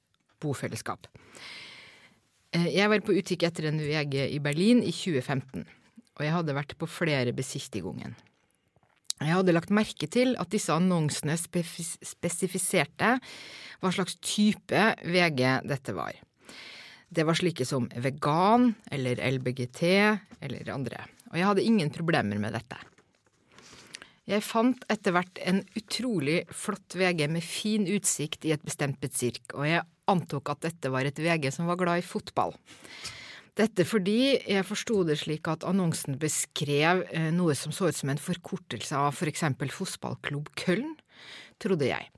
bofellesskap. 0.43 1.07
Eh, 2.51 2.67
Jeg 2.75 2.89
var 2.89 3.05
på 3.05 3.15
utkikk 3.15 3.45
etter 3.47 3.69
en 3.69 3.79
VG 3.79 4.25
i 4.33 4.39
Berlin 4.43 4.81
i 4.83 4.91
2015, 4.91 5.63
og 6.15 6.25
jeg 6.25 6.33
hadde 6.35 6.55
vært 6.57 6.75
på 6.79 6.89
flere 6.89 7.31
besistigungen. 7.35 8.15
Jeg 9.23 9.31
hadde 9.31 9.53
lagt 9.55 9.71
merke 9.71 10.07
til 10.11 10.33
at 10.41 10.51
disse 10.51 10.73
annonsene 10.75 11.37
spesifiserte 11.39 13.13
hva 13.79 13.91
slags 13.95 14.17
type 14.19 14.81
VG 15.07 15.43
dette 15.69 15.95
var. 15.95 16.17
Det 17.07 17.23
var 17.23 17.37
slike 17.37 17.67
som 17.67 17.87
vegan 18.01 18.73
eller 18.91 19.21
LBGT 19.37 19.81
eller 20.43 20.73
andre, 20.73 21.05
og 21.31 21.39
jeg 21.39 21.47
hadde 21.47 21.63
ingen 21.63 21.93
problemer 21.95 22.41
med 22.41 22.57
dette. 22.57 22.79
Jeg 24.25 24.41
fant 24.41 24.81
etter 24.89 25.13
hvert 25.13 25.39
en 25.45 25.61
utrolig 25.77 26.39
flott 26.49 26.97
VG 26.97 27.27
med 27.29 27.45
fin 27.45 27.85
utsikt 27.85 28.47
i 28.49 28.55
et 28.55 28.63
bestemt 28.65 28.97
butikk, 28.99 29.53
og 29.53 29.67
jeg 29.69 29.85
antok 30.11 30.49
at 30.49 30.65
dette 30.65 30.89
var 30.91 31.05
et 31.05 31.21
VG 31.21 31.51
som 31.53 31.69
var 31.69 31.77
glad 31.79 32.01
i 32.01 32.05
fotball. 32.05 32.55
Dette 33.55 33.85
fordi 33.87 34.35
jeg 34.35 34.67
forsto 34.67 35.03
det 35.07 35.15
slik 35.21 35.47
at 35.47 35.63
annonsen 35.67 36.17
beskrev 36.19 37.05
eh, 37.07 37.29
noe 37.31 37.55
som 37.55 37.71
så 37.71 37.87
ut 37.87 37.95
som 37.95 38.11
en 38.11 38.19
forkortelse 38.19 38.97
av 38.99 39.15
for 39.15 39.31
eksempel 39.31 39.71
fotballklubb 39.71 40.51
Köln, 40.59 40.91
trodde 41.63 41.87
jeg. 41.87 42.09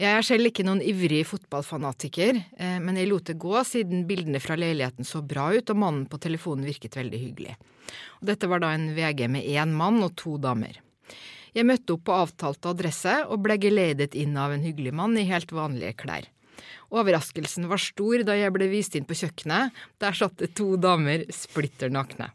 Jeg 0.00 0.16
er 0.16 0.24
selv 0.24 0.48
ikke 0.48 0.64
noen 0.64 0.82
ivrig 0.84 1.22
fotballfanatiker, 1.28 2.42
eh, 2.60 2.76
men 2.80 3.00
jeg 3.00 3.08
lot 3.08 3.24
det 3.28 3.38
gå 3.40 3.56
siden 3.68 4.04
bildene 4.08 4.40
fra 4.40 4.58
leiligheten 4.60 5.08
så 5.08 5.22
bra 5.24 5.48
ut 5.56 5.72
og 5.72 5.80
mannen 5.80 6.04
på 6.08 6.20
telefonen 6.20 6.68
virket 6.68 6.98
veldig 7.00 7.20
hyggelig. 7.20 7.56
Og 8.20 8.28
dette 8.28 8.48
var 8.48 8.60
da 8.60 8.74
en 8.76 8.90
VG 8.96 9.26
med 9.32 9.48
én 9.48 9.72
mann 9.76 10.02
og 10.04 10.12
to 10.20 10.36
damer. 10.40 10.76
Jeg 11.56 11.66
møtte 11.66 11.96
opp 11.96 12.04
på 12.06 12.16
avtalte 12.16 12.70
adresse 12.70 13.16
og 13.26 13.40
ble 13.44 13.56
geleidet 13.60 14.12
inn 14.14 14.36
av 14.38 14.52
en 14.54 14.64
hyggelig 14.64 14.92
mann 14.94 15.16
i 15.18 15.26
helt 15.28 15.52
vanlige 15.56 15.96
klær. 16.04 16.28
Overraskelsen 16.90 17.68
var 17.70 17.82
stor 17.82 18.24
da 18.26 18.36
jeg 18.38 18.54
ble 18.54 18.68
vist 18.72 18.96
inn 18.98 19.06
på 19.08 19.16
kjøkkenet. 19.18 19.76
Der 20.02 20.16
satt 20.16 20.38
det 20.42 20.52
to 20.58 20.74
damer 20.80 21.26
splitter 21.34 21.92
nakne. 21.92 22.30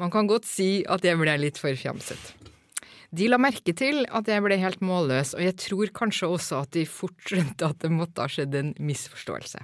Man 0.00 0.12
kan 0.12 0.28
godt 0.30 0.48
si 0.48 0.82
at 0.88 1.04
jeg 1.04 1.20
ble 1.20 1.34
litt 1.40 1.60
forfjamset. 1.60 2.32
De 3.12 3.26
la 3.28 3.36
merke 3.36 3.74
til 3.76 4.06
at 4.08 4.28
jeg 4.30 4.40
ble 4.40 4.56
helt 4.56 4.80
målløs, 4.80 5.34
og 5.36 5.44
jeg 5.44 5.56
tror 5.60 5.90
kanskje 5.92 6.30
også 6.32 6.62
at 6.64 6.72
de 6.72 6.86
fort 6.88 7.18
skjønte 7.28 7.68
at 7.68 7.82
det 7.84 7.90
måtte 7.92 8.24
ha 8.24 8.30
skjedd 8.32 8.56
en 8.56 8.70
misforståelse. 8.80 9.60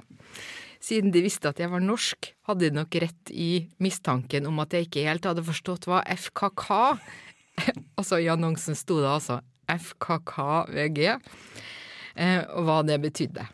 Siden 0.84 1.14
de 1.14 1.22
visste 1.24 1.48
at 1.48 1.58
jeg 1.58 1.72
var 1.72 1.80
norsk, 1.82 2.28
hadde 2.46 2.68
de 2.68 2.76
nok 2.76 2.98
rett 3.02 3.32
i 3.32 3.64
mistanken 3.82 4.46
om 4.46 4.60
at 4.62 4.76
jeg 4.76 4.86
ikke 4.86 5.06
helt 5.08 5.26
hadde 5.26 5.46
forstått 5.46 5.88
hva 5.88 6.04
FKK 6.12 6.68
Altså 7.98 8.20
i 8.22 8.28
annonsen 8.30 8.76
sto 8.78 9.00
det 9.00 9.08
altså 9.10 9.40
FKKVG, 9.68 11.00
eh, 12.16 12.42
og 12.54 12.68
hva 12.68 12.78
det 12.86 13.00
betydde. 13.02 13.44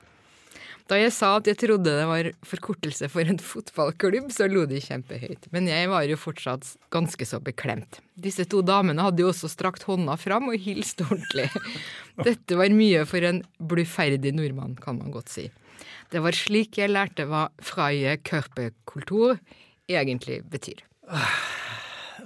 Da 0.90 0.98
jeg 1.00 1.14
sa 1.16 1.30
at 1.38 1.48
jeg 1.48 1.56
trodde 1.62 1.88
det 1.96 2.04
var 2.08 2.26
forkortelse 2.44 3.08
for 3.08 3.24
en 3.24 3.38
fotballklubb, 3.40 4.28
så 4.34 4.48
lo 4.52 4.66
de 4.68 4.82
kjempehøyt. 4.84 5.48
Men 5.54 5.68
jeg 5.70 5.88
var 5.88 6.04
jo 6.04 6.18
fortsatt 6.20 6.74
ganske 6.92 7.24
så 7.28 7.40
beklemt. 7.40 8.02
Disse 8.20 8.44
to 8.44 8.60
damene 8.60 9.06
hadde 9.06 9.24
jo 9.24 9.30
også 9.32 9.48
strakt 9.48 9.86
hånda 9.88 10.18
fram 10.20 10.50
og 10.52 10.60
hilst 10.60 11.00
ordentlig. 11.06 11.48
Dette 12.28 12.60
var 12.60 12.76
mye 12.76 13.06
for 13.08 13.24
en 13.24 13.40
bluferdig 13.56 14.34
nordmann, 14.36 14.76
kan 14.76 15.00
man 15.00 15.14
godt 15.14 15.32
si. 15.32 15.48
Det 16.12 16.20
var 16.22 16.36
slik 16.36 16.76
jeg 16.78 16.92
lærte 16.92 17.24
hva 17.30 17.46
freie 17.64 18.18
körpekultur 18.20 19.40
egentlig 19.88 20.42
betyr. 20.52 20.84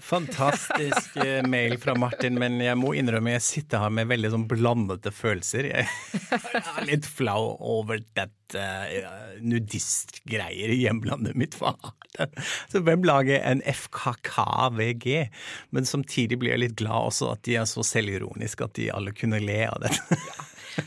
Fantastisk 0.08 1.16
eh, 1.20 1.42
mail 1.46 1.76
fra 1.80 1.92
Martin, 1.98 2.38
men 2.40 2.56
jeg 2.64 2.78
må 2.80 2.94
innrømme 2.96 3.34
jeg 3.34 3.44
sitter 3.44 3.82
her 3.84 3.92
med 3.92 4.08
veldig 4.08 4.30
sånn 4.32 4.46
blandede 4.48 5.12
følelser. 5.12 5.68
Jeg 5.68 5.84
er 6.62 6.88
litt 6.88 7.08
flau 7.08 7.58
over 7.60 8.00
dette 8.16 8.64
uh, 8.64 9.36
nudistgreier 9.44 10.72
i 10.72 10.80
hjemlandet 10.80 11.36
mitt. 11.36 11.58
Det? 12.16 12.28
Så 12.72 12.80
hvem 12.86 13.04
lager 13.04 13.42
en 13.44 13.60
FKKVG? 13.68 15.28
Men 15.76 15.88
samtidig 15.88 16.40
blir 16.40 16.54
jeg 16.54 16.64
litt 16.64 16.78
glad 16.80 17.12
også 17.12 17.34
at 17.34 17.44
de 17.44 17.58
er 17.60 17.68
så 17.68 17.84
selvironiske 17.84 18.64
at 18.64 18.78
de 18.80 18.88
alle 18.94 19.12
kunne 19.12 19.42
le 19.44 19.60
av 19.68 19.82
dette. 19.84 20.22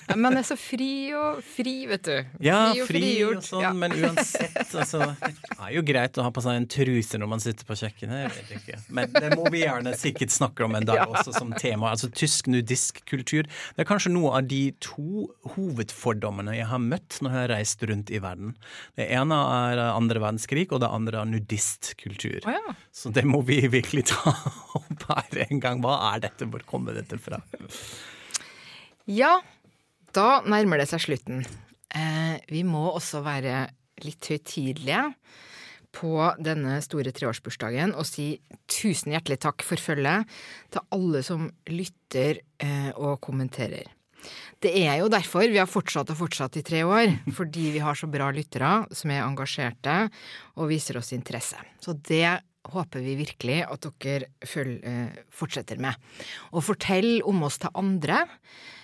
Ja, 0.09 0.15
man 0.19 0.37
er 0.39 0.43
så 0.47 0.55
fri 0.59 1.11
og 1.17 1.39
fri, 1.43 1.73
vet 1.89 2.03
du. 2.07 2.15
Ja, 2.43 2.71
og 2.71 2.81
fri 2.87 2.99
frigjort. 3.01 3.37
og 3.37 3.43
sånn, 3.47 3.61
Ja. 3.63 3.71
men 3.73 3.91
uansett, 3.95 4.57
altså. 4.75 4.99
Det 5.21 5.57
er 5.59 5.71
jo 5.75 5.81
greit 5.87 6.17
å 6.19 6.23
ha 6.25 6.31
på 6.35 6.43
seg 6.43 6.57
en 6.59 6.67
truse 6.71 7.19
når 7.21 7.29
man 7.31 7.39
sitter 7.43 7.65
på 7.67 7.77
kjøkkenet. 7.79 8.87
Men 8.89 9.11
det 9.13 9.31
må 9.37 9.49
vi 9.51 9.61
gjerne 9.63 9.93
sikkert 9.99 10.31
snakke 10.33 10.65
om 10.65 10.75
en 10.79 10.85
dag 10.87 11.03
også 11.15 11.33
som 11.37 11.51
tema. 11.53 11.91
Altså 11.91 12.09
tysk 12.11 12.47
nudisk 12.51 13.03
kultur. 13.09 13.43
Det 13.75 13.85
er 13.85 13.89
kanskje 13.89 14.11
noe 14.13 14.33
av 14.39 14.47
de 14.51 14.61
to 14.83 15.27
hovedfordommene 15.55 16.55
jeg 16.57 16.67
har 16.71 16.79
møtt 16.83 17.19
når 17.21 17.31
jeg 17.35 17.41
har 17.41 17.53
reist 17.55 17.83
rundt 17.89 18.11
i 18.11 18.19
verden. 18.23 18.55
Det 18.99 19.09
ene 19.11 19.37
er 19.71 19.83
andre 19.91 20.19
verdenskrig, 20.23 20.67
og 20.71 20.81
det 20.83 20.89
andre 20.91 21.21
er 21.23 21.31
nudistkultur. 21.31 22.39
Oh, 22.47 22.51
ja. 22.55 22.75
Så 22.91 23.11
det 23.15 23.23
må 23.27 23.41
vi 23.47 23.61
virkelig 23.71 24.05
ta 24.11 24.33
opp 24.79 25.07
her 25.09 25.45
en 25.49 25.59
gang. 25.63 25.81
Hva 25.83 25.97
er 26.13 26.25
dette? 26.27 26.47
Hvor 26.51 26.63
kommer 26.67 26.93
dette 26.97 27.17
fra? 27.21 27.41
Ja, 29.09 29.39
da 30.15 30.41
nærmer 30.47 30.81
det 30.81 30.89
seg 30.91 31.03
slutten. 31.05 31.45
Eh, 31.91 32.37
vi 32.51 32.63
må 32.67 32.87
også 32.91 33.23
være 33.25 33.65
litt 34.05 34.27
høytidelige 34.31 35.03
på 35.91 36.13
denne 36.39 36.77
store 36.83 37.11
treårsbursdagen 37.15 37.93
og 37.99 38.07
si 38.07 38.33
tusen 38.71 39.11
hjertelig 39.11 39.41
takk 39.43 39.65
for 39.67 39.81
følget 39.81 40.29
til 40.71 40.85
alle 40.95 41.23
som 41.25 41.49
lytter 41.69 42.39
eh, 42.63 42.91
og 42.95 43.19
kommenterer. 43.23 43.89
Det 44.61 44.71
er 44.83 44.99
jo 45.01 45.09
derfor 45.09 45.49
vi 45.49 45.57
har 45.57 45.69
fortsatt 45.69 46.11
og 46.13 46.19
fortsatt 46.19 46.59
i 46.59 46.65
tre 46.65 46.83
år, 46.85 47.09
fordi 47.37 47.71
vi 47.75 47.83
har 47.83 47.97
så 47.97 48.09
bra 48.11 48.29
lyttere 48.33 48.85
som 48.95 49.13
er 49.13 49.25
engasjerte 49.25 49.97
og 50.55 50.69
viser 50.71 51.01
oss 51.01 51.11
interesse. 51.17 51.59
Så 51.81 51.97
det 51.97 52.39
håper 52.69 53.01
vi 53.03 53.15
virkelig 53.19 53.61
at 53.65 53.87
dere 54.01 54.29
følg, 54.45 54.83
eh, 54.85 55.23
fortsetter 55.33 55.79
med. 55.81 55.95
Og 56.53 56.63
fortell 56.63 57.21
om 57.25 57.43
oss 57.43 57.57
til 57.57 57.73
andre. 57.73 58.25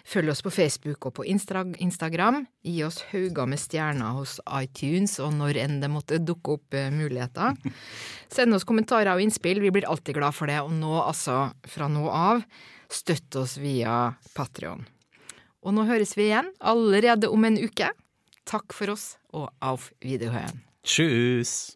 Følg 0.08 0.32
oss 0.32 0.42
på 0.42 0.52
Facebook 0.52 1.06
og 1.06 1.13
på 1.20 1.26
Instagram. 1.28 2.46
Gi 2.63 2.84
oss 2.84 3.02
hauger 3.12 3.48
med 3.48 3.60
stjerner 3.60 4.16
hos 4.16 4.40
iTunes 4.62 5.20
og 5.20 5.34
når 5.36 5.62
enn 5.66 5.80
det 5.82 5.92
måtte 5.92 6.20
dukke 6.24 6.58
opp 6.58 6.74
eh, 6.74 6.90
muligheter. 6.90 7.56
Send 8.34 8.56
oss 8.56 8.68
kommentarer 8.68 9.13
og 9.13 9.22
innspill, 9.22 9.62
vi 9.62 9.72
blir 9.72 9.88
alltid 9.88 10.16
glad 10.16 10.36
for 10.36 10.48
det. 10.48 10.62
Og 10.63 10.72
nå, 10.72 10.94
altså, 11.02 11.52
fra 11.68 11.90
nå 11.92 12.08
av, 12.10 12.44
støtt 12.90 13.36
oss 13.36 13.58
via 13.60 14.16
Patrion. 14.34 14.86
Og 15.68 15.76
nå 15.76 15.84
høres 15.90 16.16
vi 16.16 16.30
igjen 16.30 16.54
allerede 16.63 17.28
om 17.28 17.44
en 17.44 17.60
uke. 17.60 17.92
Takk 18.48 18.72
for 18.72 18.96
oss, 18.96 19.18
og 19.36 19.52
auf 19.60 19.92
Wiederhören. 20.00 20.63
Tschüss! 20.88 21.76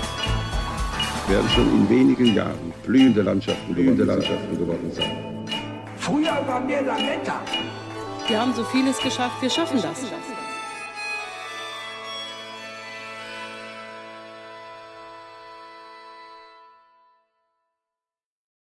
Werden 1.31 1.49
schon 1.49 1.67
in 1.69 1.89
wenigen 1.89 2.35
Jahren 2.35 2.73
blühende 2.83 3.21
Landschaften, 3.21 3.73
blühende 3.73 4.03
Landschaften 4.03 4.57
geworden 4.57 4.91
sein. 4.91 5.11
Früher 5.97 6.45
waren 6.45 6.67
wir 6.67 6.81
Lametta. 6.81 7.39
Wir 8.27 8.41
haben 8.41 8.53
so 8.53 8.63
vieles 8.65 8.99
geschafft, 8.99 9.41
wir 9.41 9.49
schaffen 9.49 9.81
das. 9.81 10.03